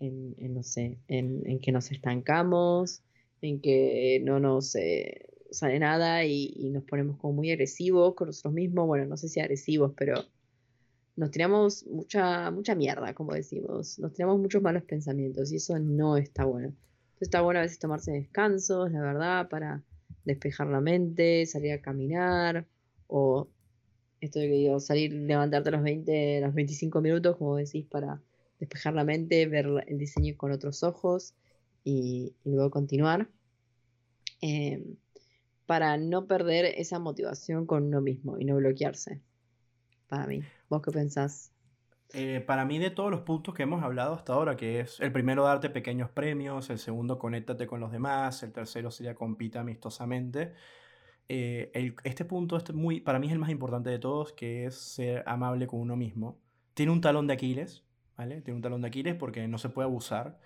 [0.00, 3.02] en, no sé, en, que nos estancamos,
[3.40, 8.52] en que no nos eh, sale nada y, nos ponemos como muy agresivos con nosotros
[8.52, 10.24] mismos, bueno, no sé si agresivos, pero
[11.16, 16.18] nos tiramos mucha, mucha mierda, como decimos, nos tiramos muchos malos pensamientos y eso no
[16.18, 16.68] está bueno.
[16.68, 19.82] Entonces está bueno a veces tomarse descansos, la verdad, para
[20.26, 22.66] despejar la mente, salir a caminar
[23.06, 23.48] o
[24.20, 28.20] esto de que digo, salir, levantarte a los 20, los 25 minutos, como decís, para
[28.58, 31.34] despejar la mente, ver el diseño con otros ojos
[31.84, 33.28] y, luego continuar.
[34.40, 34.96] Em,
[35.66, 39.20] para no perder esa motivación con uno mismo y no bloquearse.
[40.08, 40.42] Para mí.
[40.68, 41.52] ¿Vos qué pensás?
[42.12, 45.10] Eh, para mí, de todos los puntos que hemos hablado hasta ahora, que es el
[45.10, 50.54] primero darte pequeños premios, el segundo conéctate con los demás, el tercero sería compita amistosamente.
[51.28, 54.76] Eh, este punto este muy, para mí es el más importante de todos, que es
[54.76, 56.38] ser amable con uno mismo.
[56.74, 57.84] Tiene un talón de Aquiles,
[58.16, 58.42] ¿vale?
[58.42, 60.38] Tiene un talón de Aquiles porque no se puede abusar.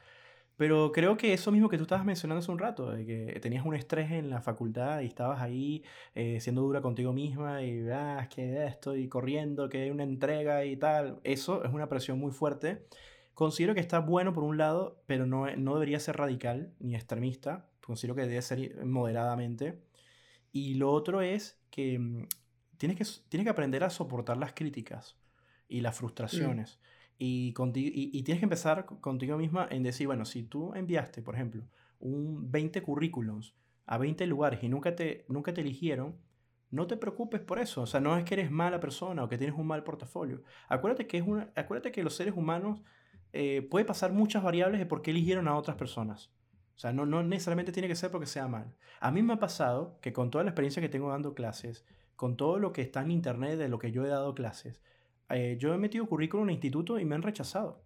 [0.60, 3.64] Pero creo que eso mismo que tú estabas mencionando hace un rato, de que tenías
[3.64, 5.82] un estrés en la facultad y estabas ahí
[6.14, 10.76] eh, siendo dura contigo misma y, ah, que estoy corriendo, que hay una entrega y
[10.76, 11.18] tal.
[11.24, 12.84] Eso es una presión muy fuerte.
[13.32, 17.66] Considero que está bueno por un lado, pero no, no debería ser radical ni extremista.
[17.80, 19.78] Considero que debe ser moderadamente.
[20.52, 22.26] Y lo otro es que mm,
[22.76, 25.16] tienes que, tienes que aprender a soportar las críticas
[25.68, 25.98] y las mm.
[25.98, 26.80] frustraciones.
[27.18, 31.66] Y, y, tienes que empezar contigo misma en decir, bueno, si tú enviaste, por ejemplo,
[31.98, 36.16] un 20 currículums a 20 lugares y nunca te, nunca te eligieron,
[36.70, 37.82] no te preocupes por eso.
[37.82, 40.42] O sea, no es que eres mala persona o que tienes un mal portafolio.
[40.68, 42.80] Acuérdate que, es una, acuérdate que los seres humanos
[43.34, 46.32] eh, puede pasar muchas variables de por qué eligieron a otras personas.
[46.80, 48.74] O sea, no, no necesariamente tiene que ser porque sea mal.
[49.00, 51.84] A mí me ha pasado que con toda la experiencia que tengo dando clases,
[52.16, 54.80] con todo lo que está en internet de lo que yo he dado clases,
[55.28, 57.84] eh, yo he metido currículum en instituto y me han rechazado.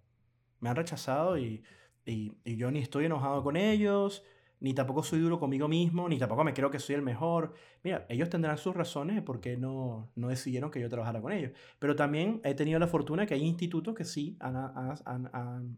[0.61, 1.65] Me han rechazado y,
[2.05, 4.23] y, yo ni estoy enojado con ellos,
[4.61, 7.53] ni tampoco soy duro conmigo mismo, ni tampoco me creo que soy el mejor.
[7.83, 11.33] Mira, ellos tendrán sus razones de por qué no, no decidieron que yo trabajara con
[11.33, 11.51] ellos.
[11.81, 14.39] Pero también he tenido la fortuna que hay institutos que sí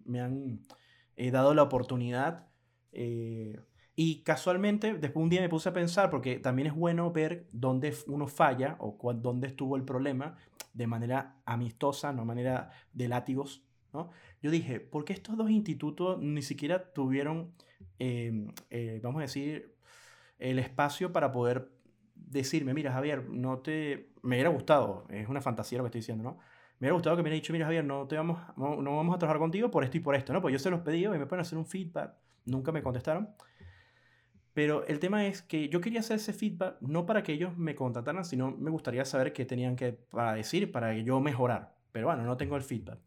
[0.05, 0.61] me han
[1.17, 2.47] eh, dado la oportunidad.
[2.99, 3.61] Eh,
[3.95, 7.95] y casualmente, después un día me puse a pensar, porque también es bueno ver dónde
[8.07, 10.37] uno falla o dónde estuvo el problema
[10.73, 13.63] de manera amistosa, no de manera de látigos.
[13.93, 14.11] ¿no?
[14.43, 17.53] Yo dije, ¿por qué estos dos institutos ni siquiera tuvieron,
[17.99, 19.75] em, eh, vamos a decir,
[20.39, 21.71] el espacio para poder
[22.15, 24.11] decirme, mira Javier, no te...
[24.23, 26.39] Me hubiera gustado, es una fantasía lo que estoy diciendo, ¿no?
[26.79, 29.15] Me hubiera gustado que me hubiera dicho, mira Javier, no, te vamos, no, no vamos
[29.15, 30.41] a trabajar contigo por esto y por esto, ¿no?
[30.43, 32.15] Pues yo se los pedí y me pueden hacer un feedback,
[32.47, 33.29] nunca me contestaron.
[34.57, 37.75] Pero el tema es que yo quería hacer ese feedback no para que ellos me
[37.75, 41.77] contrataran, sino me gustaría saber qué tenían que para decir para yo mejorar.
[41.93, 42.99] Pero bueno, no tengo el feedback.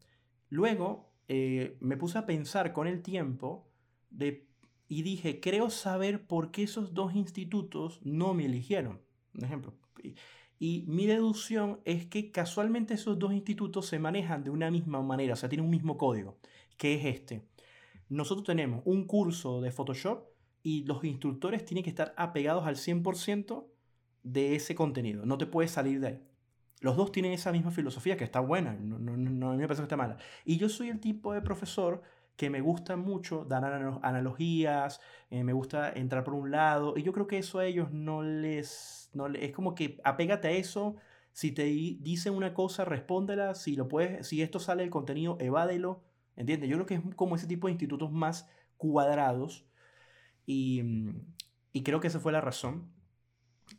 [0.48, 3.68] Luego eh, me puse a pensar con el tiempo
[4.10, 4.46] de,
[4.86, 9.00] y dije, creo saber por qué esos dos institutos no me eligieron.
[9.34, 9.74] Un ejemplo.
[10.58, 15.32] Y mi deducción es que casualmente esos dos institutos se manejan de una misma manera,
[15.32, 16.38] o sea, tienen un mismo código,
[16.76, 17.42] que es este.
[18.10, 20.24] Nosotros tenemos un curso de Photoshop
[20.62, 23.66] y los instructores tienen que estar apegados al 100%
[24.22, 25.24] de ese contenido.
[25.24, 26.22] No te puedes salir de ahí.
[26.80, 29.84] Los dos tienen esa misma filosofía que está buena, no, no, no me parece que
[29.84, 30.16] está mala.
[30.44, 32.02] Y yo soy el tipo de profesor
[32.36, 33.64] que me gusta mucho dar
[34.02, 37.92] analogías, eh, me gusta entrar por un lado, y yo creo que eso a ellos
[37.92, 40.96] no les, no es como que apégate a eso,
[41.32, 46.02] si te dicen una cosa, respóndela, si, lo puedes, si esto sale del contenido, evádelo,
[46.40, 46.68] ¿entiendes?
[46.68, 49.66] Yo creo que es como ese tipo de institutos más cuadrados,
[50.46, 51.34] y, mm,
[51.72, 52.90] y creo que esa fue la razón.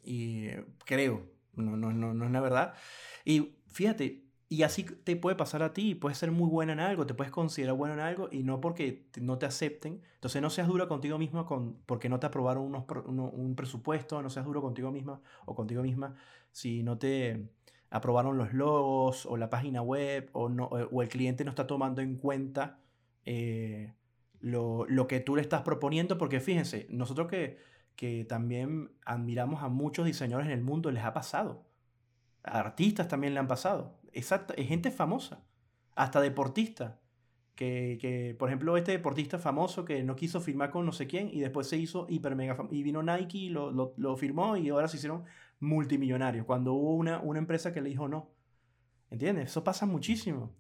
[0.04, 0.48] Y
[0.86, 2.74] creo, no, no, no, no es la verdad.
[3.26, 7.06] Y fíjate, y así te puede pasar a ti, puedes ser muy buena en algo,
[7.06, 10.02] te puedes considerar bueno en algo y no porque no te acepten.
[10.16, 14.30] Entonces no seas duro contigo mismo con, porque no te aprobaron unos, un presupuesto, no
[14.30, 16.16] seas duro contigo misma o contigo misma
[16.52, 17.50] si no te
[17.92, 22.02] aprobaron los logos o la página web o, no, o el cliente no está tomando
[22.02, 22.80] en cuenta
[23.26, 23.94] eh,
[24.40, 26.18] lo, lo, que tú le estás proponiendo.
[26.18, 27.60] Porque fíjense, nosotros que,
[27.96, 31.68] que también admiramos a muchos diseñadores en el mundo, les ha pasado.
[32.44, 35.44] A artistas también le han pasado exacto, es gente famosa,
[35.96, 36.98] hasta deportista.
[37.56, 41.30] Que, que, por ejemplo, este deportista famoso que no quiso firmar con no sé quién
[41.32, 44.88] y después se hizo hiper mega y vino Nike lo, lo, lo, firmó y ahora
[44.88, 45.26] se hicieron
[45.62, 48.32] multimillonarios cuando hubo una, una empresa que le dijo no.
[49.10, 49.52] ¿Entiendes?
[49.52, 50.54] Eso pasa muchísimo.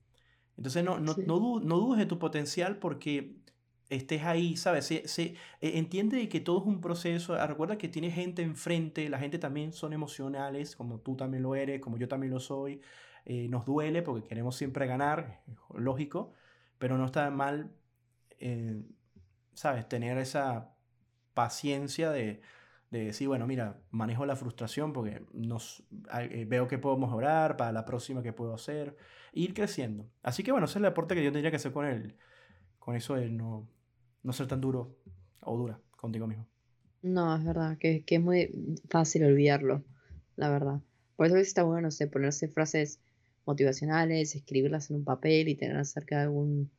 [0.57, 3.41] Entonces no, no, no, no dudes de tu potencial porque
[3.89, 4.85] estés ahí, ¿sabes?
[4.85, 7.33] Se, se, e, entiende que todo es un proceso.
[7.33, 11.55] Ah, recuerda que tienes gente enfrente, la gente también son emocionales, como tú también lo
[11.55, 12.81] eres, como yo también lo soy.
[13.25, 15.43] Eh, nos duele porque queremos siempre ganar,
[15.75, 16.33] lógico,
[16.77, 17.71] pero no está mal,
[18.39, 18.83] eh,
[19.53, 19.87] ¿sabes?
[19.87, 20.75] Tener esa
[21.33, 22.41] paciencia de,
[22.91, 25.83] de, decir, bueno, mira, manejo la frustración porque nos,
[26.19, 28.95] eh, veo que puedo mejorar para la próxima que puedo hacer,
[29.33, 30.09] e ir creciendo.
[30.21, 32.15] Así que bueno, ese es el aporte que yo tendría que hacer con, el,
[32.79, 33.67] con eso de no,
[34.23, 34.95] no ser tan duro
[35.41, 36.47] o dura contigo mismo.
[37.01, 39.83] No, es verdad, que, que es muy fácil olvidarlo,
[40.35, 40.81] la verdad.
[41.15, 42.99] Por eso está bueno, no sé, ponerse frases
[43.45, 46.71] motivacionales, escribirlas en un papel y tener cerca de algún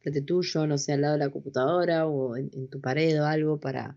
[0.00, 3.60] frente tuyo, no sé, al lado de la computadora o en, tu pared o algo
[3.60, 3.96] para,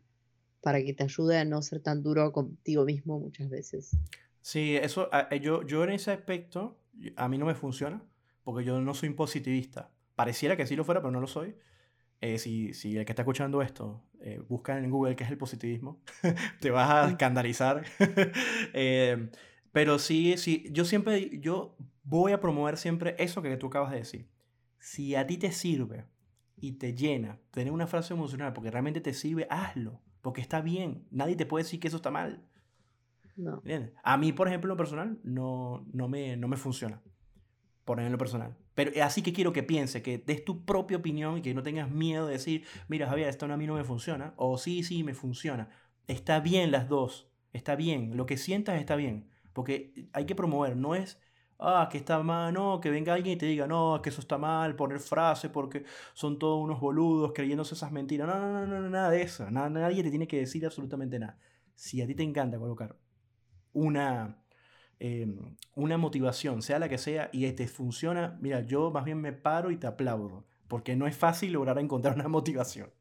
[0.64, 3.98] para que te ayude a no ser tan duro contigo mismo muchas veces.
[4.42, 6.80] Sí, eso, eh, yo, yo en ese aspecto,
[7.18, 8.02] a mí no me funciona,
[8.44, 9.92] porque yo no soy positivista.
[10.16, 11.56] Pareciera que sí lo fuera, pero no lo soy.
[12.22, 15.38] Eh, si, si, el que está escuchando esto eh, busca en Google qué es el
[15.38, 16.02] positivismo,
[16.62, 17.84] te vas a escandalizar.
[19.74, 23.98] pero sí, sí, yo siempre, yo voy a promover siempre eso que tú acabas de
[23.98, 24.30] decir.
[24.80, 26.06] Si a ti te sirve
[26.56, 31.06] y te llena tener una frase emocional porque realmente te sirve, hazlo, porque está bien.
[31.12, 32.42] Nadie te puede decir que eso está mal.
[33.36, 33.62] No.
[34.04, 37.02] A mí, por ejemplo, en lo personal, no, no, me, no me funciona.
[37.84, 38.56] Por en lo personal.
[38.74, 41.92] Pero así que quiero que piense, que des tu propia opinión y que no tengas
[41.92, 44.34] miedo de decir, mira Javier, esto a mí no me funciona.
[44.38, 45.70] O sí, sí, me funciona.
[46.08, 47.30] Está bien las dos.
[47.52, 48.16] Está bien.
[48.16, 49.30] Lo que sientas está bien.
[49.52, 50.78] Porque hay que promover.
[50.78, 51.20] No es
[51.64, 54.38] ah, que está mal, no, que venga alguien y te diga, no, que eso está
[54.38, 58.28] mal, poner frase porque son todos unos boludos creyéndose esas mentiras.
[58.28, 59.50] No, no, no, no, nada de eso.
[59.50, 61.38] Nada, nadie te tiene que decir absolutamente nada.
[61.76, 62.96] Si a ti te encanta colocar
[63.74, 64.38] una,
[65.00, 69.34] em, una motivación, sea la que sea, y te funciona, mira, yo más bien me
[69.34, 72.92] paro y te aplaudo, porque no es fácil lograr encontrar una motivación.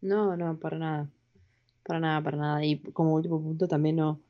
[0.00, 1.10] No, no, para nada.
[1.84, 2.64] Para nada, para nada.
[2.64, 4.20] Y como último punto también no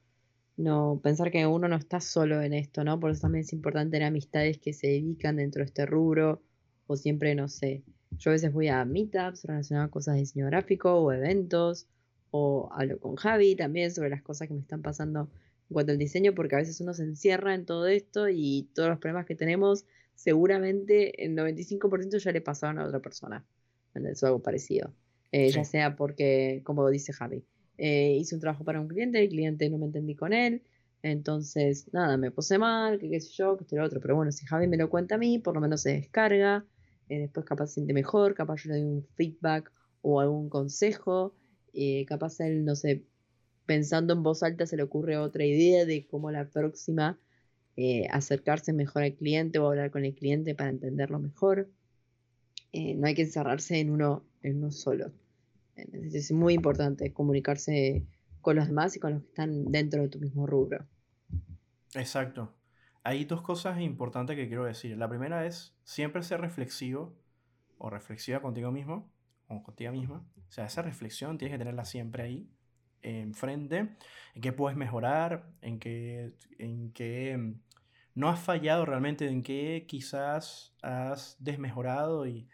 [0.58, 3.00] no pensar que uno no está solo en esto, ¿no?
[3.00, 6.42] Por eso también es importante tener amistades que se dedican dentro de este rubro
[6.86, 10.46] o siempre, no sé, yo a veces voy a meetups relacionadas a cosas de diseño
[10.46, 11.86] gráfico o eventos
[12.30, 15.30] o hablo con Javi también sobre las cosas que me están pasando
[15.68, 18.88] en cuanto al diseño porque a veces uno se encierra en todo esto y todos
[18.88, 23.46] los problemas que tenemos seguramente el 95% ya le pasaron a otra persona.
[23.94, 24.92] Es algo parecido.
[25.30, 27.44] Eh, ya sea porque, como dice Javi,
[27.78, 30.62] eh, hice un trabajo para un cliente, el cliente no me entendí con él,
[31.02, 34.32] entonces nada, me puse mal, qué sé yo, que esto y lo otro, pero bueno,
[34.32, 36.66] si Javi me lo cuenta a mí, por lo menos se descarga,
[37.08, 41.34] eh, después capaz se siente mejor, capaz yo le doy un feedback o algún consejo,
[41.72, 43.04] eh, capaz él, no sé,
[43.64, 47.18] pensando en voz alta se le ocurre otra idea de cómo la próxima
[48.10, 51.70] acercarse mejor al cliente o hablar con el cliente para entenderlo mejor.
[52.72, 55.12] no hay que encerrarse en uno, en uno solo.
[55.92, 58.06] Es muy importante comunicarse
[58.40, 60.86] con los demás y con los que están dentro de tu mismo rubro.
[61.94, 62.54] Exacto.
[63.04, 64.96] Hay dos cosas importantes que quiero decir.
[64.96, 67.16] La primera es siempre ser reflexivo
[67.78, 69.10] o reflexiva contigo mismo
[69.46, 70.26] o contigo misma.
[70.48, 72.50] O sea, esa reflexión tienes que tenerla siempre ahí,
[73.02, 73.96] enfrente,
[74.34, 77.54] en qué puedes mejorar, en qué, en qué
[78.14, 82.48] no has fallado realmente, en qué quizás has desmejorado y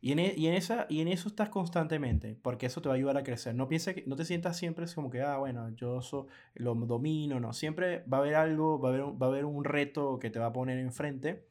[0.00, 2.94] y en, e, y, en esa, y en eso estás constantemente, porque eso te va
[2.94, 3.54] a ayudar a crecer.
[3.54, 6.00] No pienses que, no te sientas siempre como que, ah, bueno, yo
[6.54, 7.52] lo domino, no.
[7.52, 10.38] Siempre va a haber algo, va a haber, va a haber un reto que te
[10.38, 11.46] va a poner enfrente.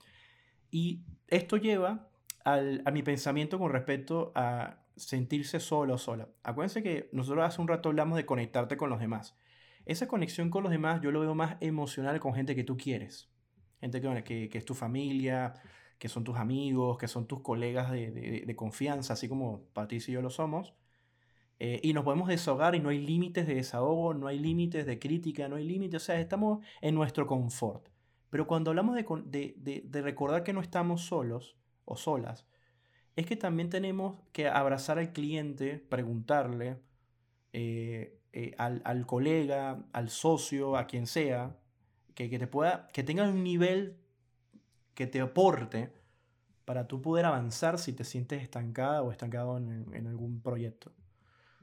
[0.72, 2.10] Y esto lleva
[2.44, 6.30] al, a mi pensamiento con respecto a sentirse solo o sola.
[6.44, 9.36] Acuérdense que nosotros hace un rato hablamos de conectarte con los demás.
[9.86, 13.30] Esa conexión con los demás yo lo veo más emocional con gente que tú quieres.
[13.82, 15.54] Gente que, que, que es tu familia,
[15.98, 20.22] que son tus amigos, que son tus colegas de, confianza, así como Patricia y yo
[20.22, 20.74] lo somos.
[21.58, 25.00] Eh, y nos podemos desahogar y no hay límites de desahogo, no hay límites de
[25.00, 27.88] crítica, no hay límites, o sea, estamos en nuestro confort.
[28.30, 32.46] Pero cuando hablamos de, recordar que no estamos solos o solas,
[33.16, 36.78] es que también tenemos que abrazar al cliente, preguntarle
[37.54, 41.58] eh, eh, al, colega, al socio, a quien sea,
[42.14, 43.98] que, te pueda, que tenga un nivel
[44.96, 45.94] que te aporte
[46.66, 50.92] para tú poder avanzar si te sientes estancada o estancado en, en algún proyecto.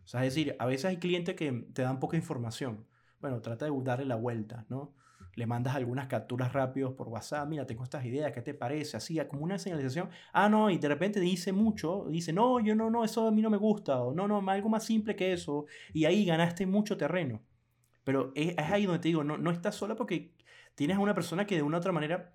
[0.04, 2.86] O sea, es decir, a veces hay clientes que te dan poca información.
[3.20, 4.94] Bueno, trata de darle la vuelta, ¿no?
[5.34, 8.96] Le mandas algunas capturas rápidos por WhatsApp, mira, tengo estas ideas, ¿qué te parece?
[8.96, 10.10] Así, como una señalización.
[10.32, 13.40] Ah, no, y de repente dice mucho, dice, no, yo no, no, eso a mí
[13.40, 16.96] no me gusta, o no, no, algo más simple que eso, y ahí ganaste mucho
[16.96, 17.40] terreno.
[18.04, 20.34] Pero es, ahí donde te digo, no, no estás sola porque
[20.74, 22.34] tienes a una persona que de una u otra manera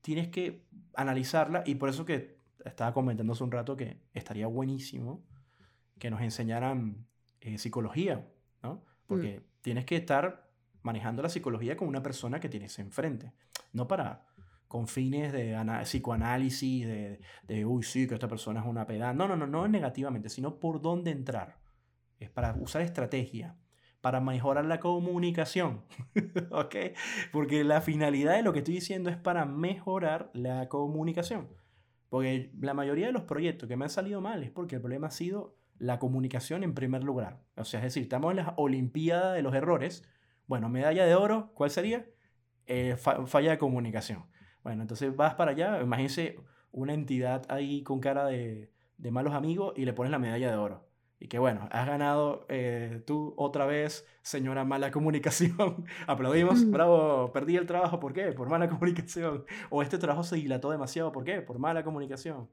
[0.00, 5.24] tienes que analizarla, y por eso que estaba comentando hace un rato que estaría buenísimo
[5.98, 7.06] que nos enseñaran
[7.40, 8.28] eh, psicología,
[8.62, 8.84] ¿no?
[9.06, 9.62] Porque mm.
[9.62, 10.48] tienes que estar
[10.82, 13.32] manejando la psicología con una persona que tienes enfrente,
[13.72, 14.26] no para
[14.68, 19.14] con fines de psicoanálisis, de, de, uy, sí, que esta persona es una pedada.
[19.14, 21.58] No, no, no, no negativamente, sino por dónde entrar.
[22.18, 23.56] Es para usar estrategia,
[24.00, 25.82] para mejorar la comunicación,
[26.50, 26.76] ¿ok?
[27.32, 31.48] Porque la finalidad de lo que estoy diciendo es para mejorar la comunicación.
[32.08, 35.08] Porque la mayoría de los proyectos que me han salido mal es porque el problema
[35.08, 37.40] ha sido la comunicación en primer lugar.
[37.56, 40.08] O sea, es decir, estamos en la Olimpiada de los errores.
[40.46, 42.06] Bueno, medalla de oro, ¿cuál sería?
[42.66, 44.26] Eh, falla de comunicación.
[44.62, 46.36] Bueno, entonces vas para allá, imagínense
[46.70, 50.56] una entidad ahí con cara de, de malos amigos y le pones la medalla de
[50.56, 50.87] oro.
[51.20, 55.84] Y que bueno, has ganado eh, tú otra vez, señora mala comunicación.
[56.06, 56.70] Aplaudimos, mm.
[56.70, 58.32] bravo, perdí el trabajo, ¿por qué?
[58.32, 59.44] Por mala comunicación.
[59.70, 61.42] O este trabajo se dilató demasiado, ¿por qué?
[61.42, 62.48] Por mala comunicación.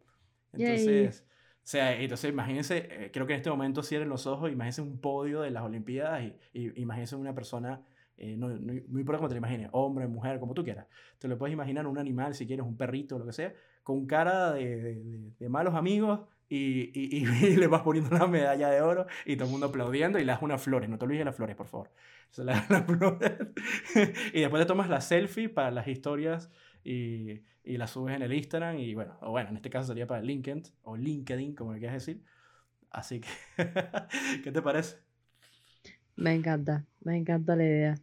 [0.53, 1.25] Entonces,
[1.65, 4.99] o sea, entonces imagínense, eh, creo que en este momento cierren los ojos, imagínense un
[4.99, 7.83] podio de las Olimpiadas y, y imagínense una persona,
[8.17, 10.87] eh, no, no, muy por como te lo imagines, hombre, mujer, como tú quieras.
[11.19, 13.53] Te lo puedes imaginar un animal, si quieres, un perrito, lo que sea,
[13.83, 18.69] con cara de, de, de malos amigos y, y, y, le vas poniendo una medalla
[18.69, 20.89] de oro y todo el mundo aplaudiendo y le das unas flores.
[20.89, 21.91] No te olvides de las flores, por favor.
[22.29, 23.33] Se le das las flores.
[24.33, 26.51] y después te tomas la selfie para las historias
[26.83, 30.07] y, y la subes en el Instagram y bueno, o bueno, en este caso sería
[30.07, 32.23] para el LinkedIn o LinkedIn, como le quieras decir.
[32.91, 33.29] Así que,
[34.43, 34.97] ¿qué te parece?
[36.15, 37.95] Me encanta, me encanta la idea.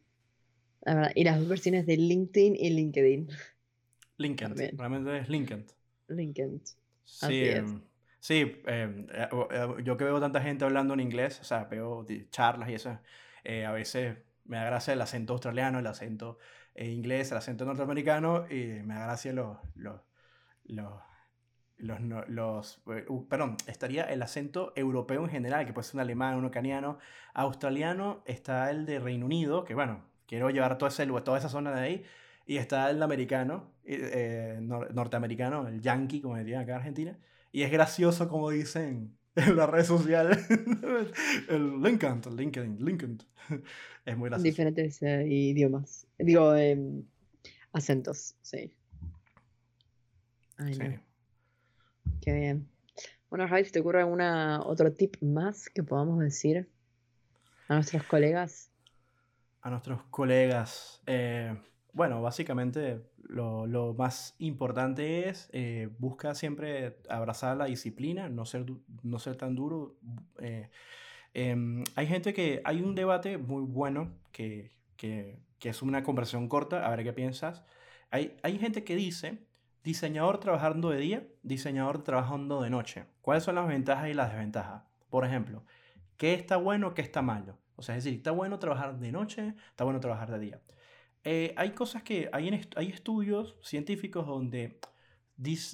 [0.83, 3.29] La verdad, y las dos versiones de LinkedIn y LinkedIn.
[4.19, 5.67] LinkedIn, realmente es LinkedIn.
[6.09, 6.61] LinkedIn.
[7.05, 7.81] Sí, em,
[8.23, 12.07] sí em, eh, eh, yo que veo tanta gente hablando en inglés, o sea, veo
[12.31, 12.99] charlas y eso,
[13.43, 16.39] eh, a veces me da gracia el acento australiano, el acento
[16.75, 20.01] eh, inglés, el acento norteamericano, y me da gracia los, los,
[20.65, 20.93] los,
[22.29, 26.45] los, eh, perdón, estaría el acento europeo en general, que puede ser un alemán, un
[26.45, 26.99] ucraniano,
[27.35, 31.73] australiano, está el de Reino Unido, que bueno, quiero llevar toda, ese, toda esa zona
[31.73, 32.05] de ahí,
[32.47, 37.19] y está el americano, eh, norteamericano, el yankee, como dirían acá en Argentina,
[37.53, 40.39] y es gracioso como dicen en las redes sociales.
[41.49, 43.19] el LinkedIn, LinkedIn, LinkedIn.
[44.05, 44.45] Es muy gracioso.
[44.45, 46.09] Diferentes eh, idiomas.
[46.19, 47.05] Digo, em,
[47.73, 48.75] acentos, sí.
[50.57, 50.83] Ay, sí.
[52.21, 52.69] Qué bien.
[53.31, 56.69] Bueno, Javi, ¿te ocurre algún otro tip más que podamos decir
[57.69, 58.73] a nuestros colegas?
[59.61, 61.01] A nuestros colegas.
[61.07, 61.57] Eh,
[61.93, 68.67] bueno, básicamente lo, lo, más importante es eh, busca siempre abrazar la disciplina, no ser,
[69.03, 69.97] no ser tan duro.
[70.41, 70.71] Eh,
[71.35, 76.49] em, hay gente que, hay un debate muy bueno que, que, que, es una conversación
[76.49, 77.63] corta, a ver qué piensas.
[78.11, 79.39] Hay, hay gente que dice,
[79.85, 83.05] diseñador trabajando de día, diseñador trabajando de noche.
[83.21, 84.83] ¿Cuáles son las ventajas y las desventajas?
[85.11, 85.63] Por ejemplo,
[86.17, 87.59] ¿qué está bueno, qué está malo?
[87.77, 89.55] O sea, es decir, ¿está bueno trabajar de noche?
[89.71, 90.61] ¿Está bueno trabajar de día?
[91.25, 94.81] Eh, hay cosas que, hay, hay estudios científicos donde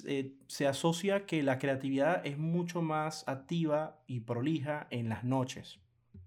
[0.05, 5.79] eh, se asocia que la creatividad es mucho más activa y prolija en las noches.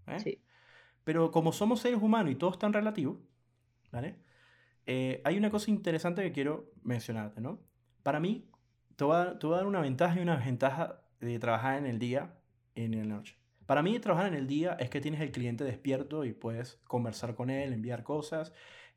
[0.08, 0.18] ¿eh?
[0.18, 0.42] Sí.
[1.04, 3.20] Pero como somos seres humanos y todo es tan relativo,
[3.90, 4.16] ¿vale?
[4.84, 7.60] hay una cosa interesante que quiero mencionarte, ¿no?
[8.02, 8.50] Para mí,
[8.96, 11.86] te voy, a, te voy, a, dar una ventaja y una desventaja de trabajar en
[11.86, 12.34] el día
[12.74, 13.38] y en la noche.
[13.64, 17.36] Para mí, trabajar en el día es que tienes el cliente despierto y puedes conversar
[17.36, 18.52] con él, enviar cosas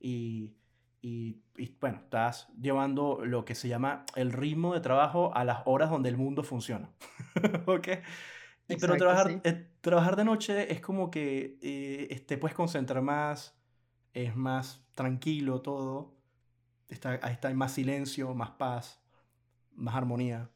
[0.06, 0.53] y,
[1.01, 1.41] y,
[1.82, 6.10] bueno, estás llevando lo que se llama el ritmo de trabajo a las horas donde
[6.10, 6.91] el mundo funciona.
[7.66, 7.88] ¿Ok?
[8.68, 13.58] pero trabajar, eh, trabajar de noche es como que eh, te puedes concentrar más,
[14.14, 16.16] es más tranquilo todo,
[16.88, 19.01] está, está hay más silencio, más paz,
[19.74, 20.51] más armonía.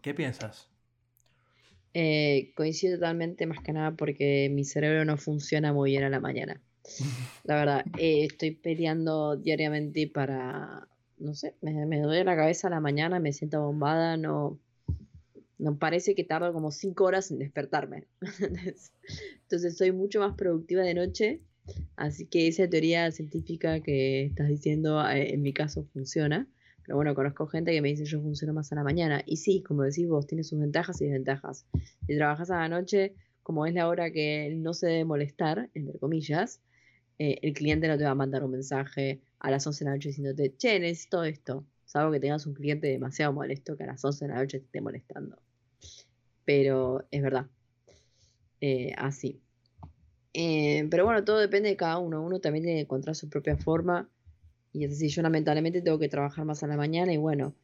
[0.00, 0.70] ¿Qué piensas?
[1.92, 6.20] Eh, coincido totalmente más que nada porque mi cerebro no funciona muy bien a la
[6.20, 6.60] mañana.
[7.44, 10.86] La verdad, eh, estoy peleando diariamente para,
[11.18, 14.58] no sé, me, me duele la cabeza a la mañana, me siento bombada, no,
[15.58, 18.04] no parece que tardo como cinco horas en despertarme.
[19.42, 21.40] Entonces soy mucho más productiva de noche.
[21.96, 26.46] Así que esa teoría científica que estás diciendo, eh, en mi caso funciona.
[26.84, 29.22] Pero bueno, conozco gente que me dice yo funciono más a la mañana.
[29.24, 31.66] Y sí, como decís vos, tiene sus ventajas y desventajas.
[32.06, 35.98] Si trabajas a la noche, como es la hora que no se debe molestar, entre
[35.98, 36.60] comillas,
[37.18, 39.94] eh, el cliente no te va a mandar un mensaje a las 11 de la
[39.96, 41.66] noche diciéndote, che, necesito esto.
[41.84, 44.64] Salvo que tengas un cliente demasiado molesto que a las 11 de la noche te
[44.64, 45.38] esté molestando.
[46.44, 47.46] Pero es verdad.
[48.60, 49.40] Eh, así.
[50.32, 52.22] Eh, pero bueno, todo depende de cada uno.
[52.22, 54.08] Uno también tiene que encontrar su propia forma.
[54.72, 57.54] Y es decir, yo lamentablemente tengo que trabajar más a la mañana y bueno,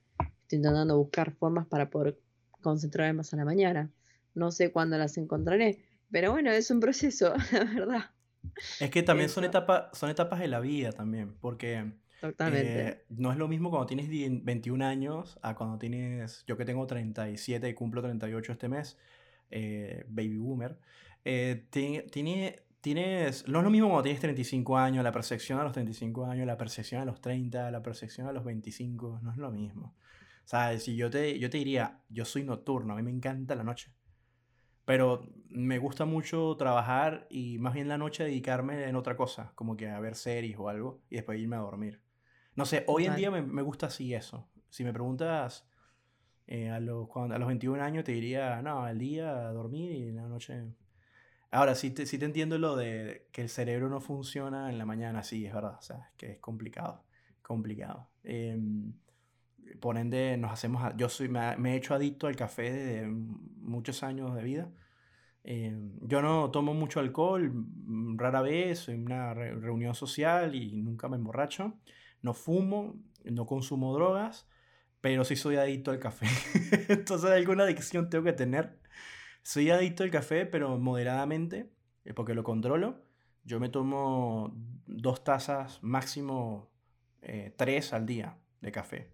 [0.42, 2.20] estoy intentando buscar formas para poder
[2.60, 3.90] concentrarme más a la mañana.
[4.34, 5.82] No sé cuándo las encontraré,
[6.12, 8.10] pero bueno, es un proceso, la verdad.
[8.78, 11.92] Es que también son etapas, son etapas de la vida también, porque.
[12.22, 16.86] Eh, no es lo mismo cuando tienes 21 años a cuando tienes, yo que tengo
[16.86, 18.98] 37 y cumplo 38 este mes,
[19.50, 20.78] eh, baby boomer.
[21.24, 22.02] Eh, tiene,
[22.80, 26.46] tienes, no es lo mismo cuando tienes 35 años, la percepción a los 35 años,
[26.46, 29.94] la percepción a los 30, la percepción a los 25, no es lo mismo.
[30.44, 33.54] O sea, si yo te, yo te diría, yo soy nocturno, a mí me encanta
[33.54, 33.92] la noche.
[34.90, 39.76] Pero me gusta mucho trabajar y más bien la noche dedicarme en otra cosa, como
[39.76, 42.00] que a ver series o algo y después irme a dormir.
[42.56, 44.48] No sé, hoy en día me, me, gusta así eso.
[44.68, 45.64] Si me preguntas
[46.48, 49.92] eh, a, los, cuando, a los 21 años, te diría, no, al día a dormir
[49.92, 50.64] y en la noche.
[51.52, 54.86] Ahora, sí te, sí te entiendo lo de que el cerebro no funciona en la
[54.86, 55.76] mañana, sí, es verdad.
[55.78, 57.04] O sea, es que es complicado.
[57.42, 58.08] Complicado.
[58.24, 58.92] Em,
[59.78, 60.82] por ende, nos hacemos.
[60.96, 64.72] Yo soy, me, me, he hecho adicto al café desde muchos años de vida.
[65.42, 71.08] Em, yo no tomo mucho alcohol, mm, rara vez, en una reunión social y nunca
[71.08, 71.74] me emborracho.
[72.22, 74.46] No fumo, no consumo drogas,
[75.00, 76.26] pero sí soy adicto al café.
[76.88, 78.78] Entonces alguna adicción tengo que tener.
[79.42, 81.70] Soy adicto al café, pero moderadamente,
[82.04, 83.02] eh, porque lo controlo.
[83.44, 84.52] Yo me tomo
[84.86, 86.70] dos tazas, máximo
[87.22, 89.10] eh, tres al día de café.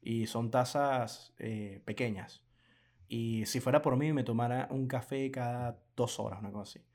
[0.00, 2.42] Y son tazas eh, pequeñas.
[3.12, 6.86] Y si fuera por mí, me tomara un café cada dos horas, una cosa así.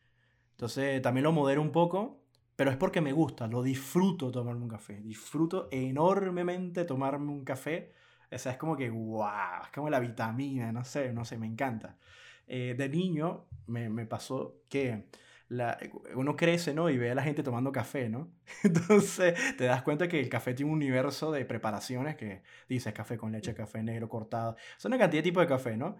[0.52, 4.70] Entonces también lo modero un poco pero es porque me gusta, lo disfruto tomarme un
[4.70, 5.00] café.
[5.00, 7.94] Disfruto enormemente tomarme un café.
[8.32, 11.98] O es como que, wow, es como la vitamina, no sé, no sé, me encanta.
[12.48, 15.06] Eh, de niño me, me pasó que
[15.50, 15.78] la,
[16.16, 16.90] uno crece, ¿no?
[16.90, 18.30] Y ve a la gente tomando café, ¿no?
[18.64, 23.18] Entonces te das cuenta que el café tiene un universo de preparaciones que dices café
[23.18, 24.58] con leche, café negro cortado.
[24.78, 25.98] Son una cantidad de tipos de café, ¿no?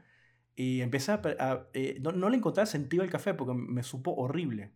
[0.56, 1.68] Y empecé a...
[1.74, 4.74] Eh, no, no le encontré sentido al café porque me supo horrible.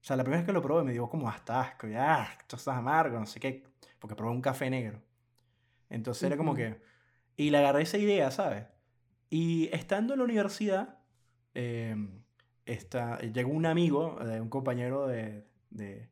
[0.00, 2.56] O sea, la primera vez que lo probé me dio como hasta asco, ya, esto
[2.56, 3.64] es amargo, no sé qué,
[3.98, 5.00] porque probé un café negro.
[5.88, 6.80] Entonces era como que...
[7.36, 8.66] Y le agarré esa idea, ¿sabes?
[9.30, 10.98] Y estando en la universidad,
[11.54, 11.96] eh,
[12.66, 16.08] está, llegó un amigo, eh, un compañero de, de,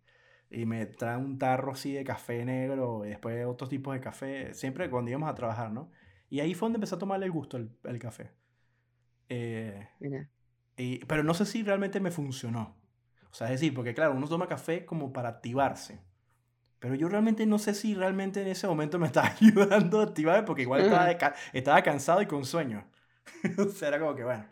[0.51, 4.55] y me trae un tarro así de café negro y después otros tipos de café,
[4.55, 5.91] siempre cuando íbamos a trabajar, ¿no?
[6.29, 8.31] Y ahí fue donde empecé a tomarle el gusto el, café.
[9.29, 9.89] Eh,
[10.77, 12.77] y, pero no sé si realmente me funcionó.
[13.31, 16.01] O sea, es decir, porque claro, uno toma café como para activarse.
[16.79, 20.47] Pero yo realmente no sé si realmente en ese momento me estaba ayudando a activarme
[20.47, 22.87] porque igual estaba, estaba cansado y con sueño.
[23.59, 24.47] o sea, era como que bueno.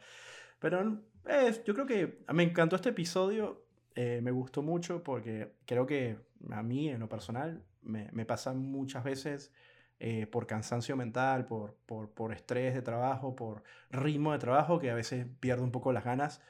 [0.61, 3.65] Pero eh, yo creo que me encantó este episodio.
[3.95, 6.19] Eh, me gustó mucho porque creo que
[6.51, 9.53] a mí, en lo personal, me, me pasa muchas veces
[9.99, 14.91] eh, por cansancio mental, por, por, por estrés de trabajo, por ritmo de trabajo, que
[14.91, 16.41] a veces pierdo un poco las ganas.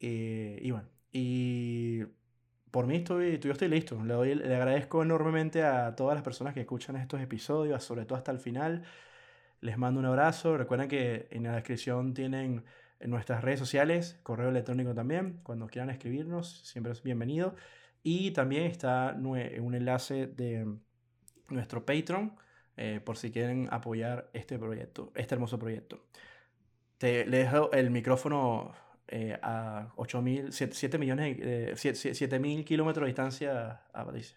[0.00, 2.04] y bueno, y
[2.70, 4.02] por mí estoy, yo estoy listo.
[4.04, 8.18] Le, doy, le agradezco enormemente a todas las personas que escuchan estos episodios, sobre todo
[8.18, 8.84] hasta el final.
[9.60, 10.56] Les mando un abrazo.
[10.56, 12.64] Recuerden que en la descripción tienen
[13.00, 15.40] nuestras redes sociales, correo electrónico también.
[15.42, 17.54] Cuando quieran escribirnos, siempre es bienvenido.
[18.02, 20.66] Y también está un enlace de
[21.48, 22.36] nuestro Patreon
[22.76, 26.06] eh, por si quieren apoyar este proyecto, este hermoso proyecto.
[26.98, 28.72] Te, le dejo el micrófono
[29.08, 34.36] eh, a 8 mil, 7, millones, eh, 7 mil kilómetros de distancia a Patricia.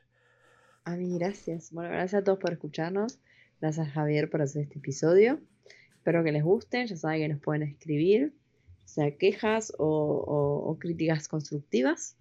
[0.83, 1.71] A mí, gracias.
[1.71, 3.19] Bueno, gracias a todos por escucharnos.
[3.61, 5.39] Gracias Javier por hacer este episodio.
[5.95, 6.85] Espero que les guste.
[6.85, 8.33] Ya saben que nos pueden escribir,
[8.85, 9.85] sea quejas o,
[10.67, 12.17] o críticas constructivas.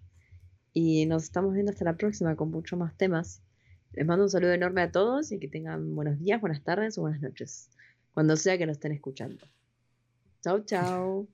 [0.73, 3.43] Y nos estamos viendo hasta la próxima con muchos más temas.
[3.93, 7.01] Les mando un saludo enorme a todos y que tengan buenos días, buenas tardes o
[7.01, 7.69] buenas noches,
[8.13, 9.45] cuando sea que nos estén escuchando.
[10.43, 11.27] Chao, chao.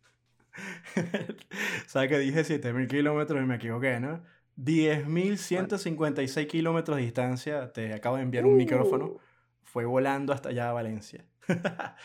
[1.87, 4.23] ¿Sabes que dije 7000 kilómetros y me equivoqué, no?
[4.57, 9.19] 10.156 kilómetros de distancia, te acabo de enviar un micrófono, Uh.
[9.63, 11.28] fue volando hasta allá a Valencia.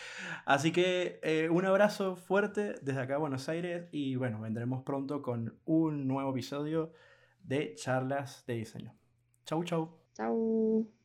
[0.45, 5.23] Así que eh, un abrazo fuerte desde acá a Buenos Aires y bueno, vendremos pronto
[5.23, 6.93] con un nuevo episodio
[7.43, 8.95] de charlas de diseño.
[9.45, 9.99] Chau, chau.
[10.15, 11.04] Chau.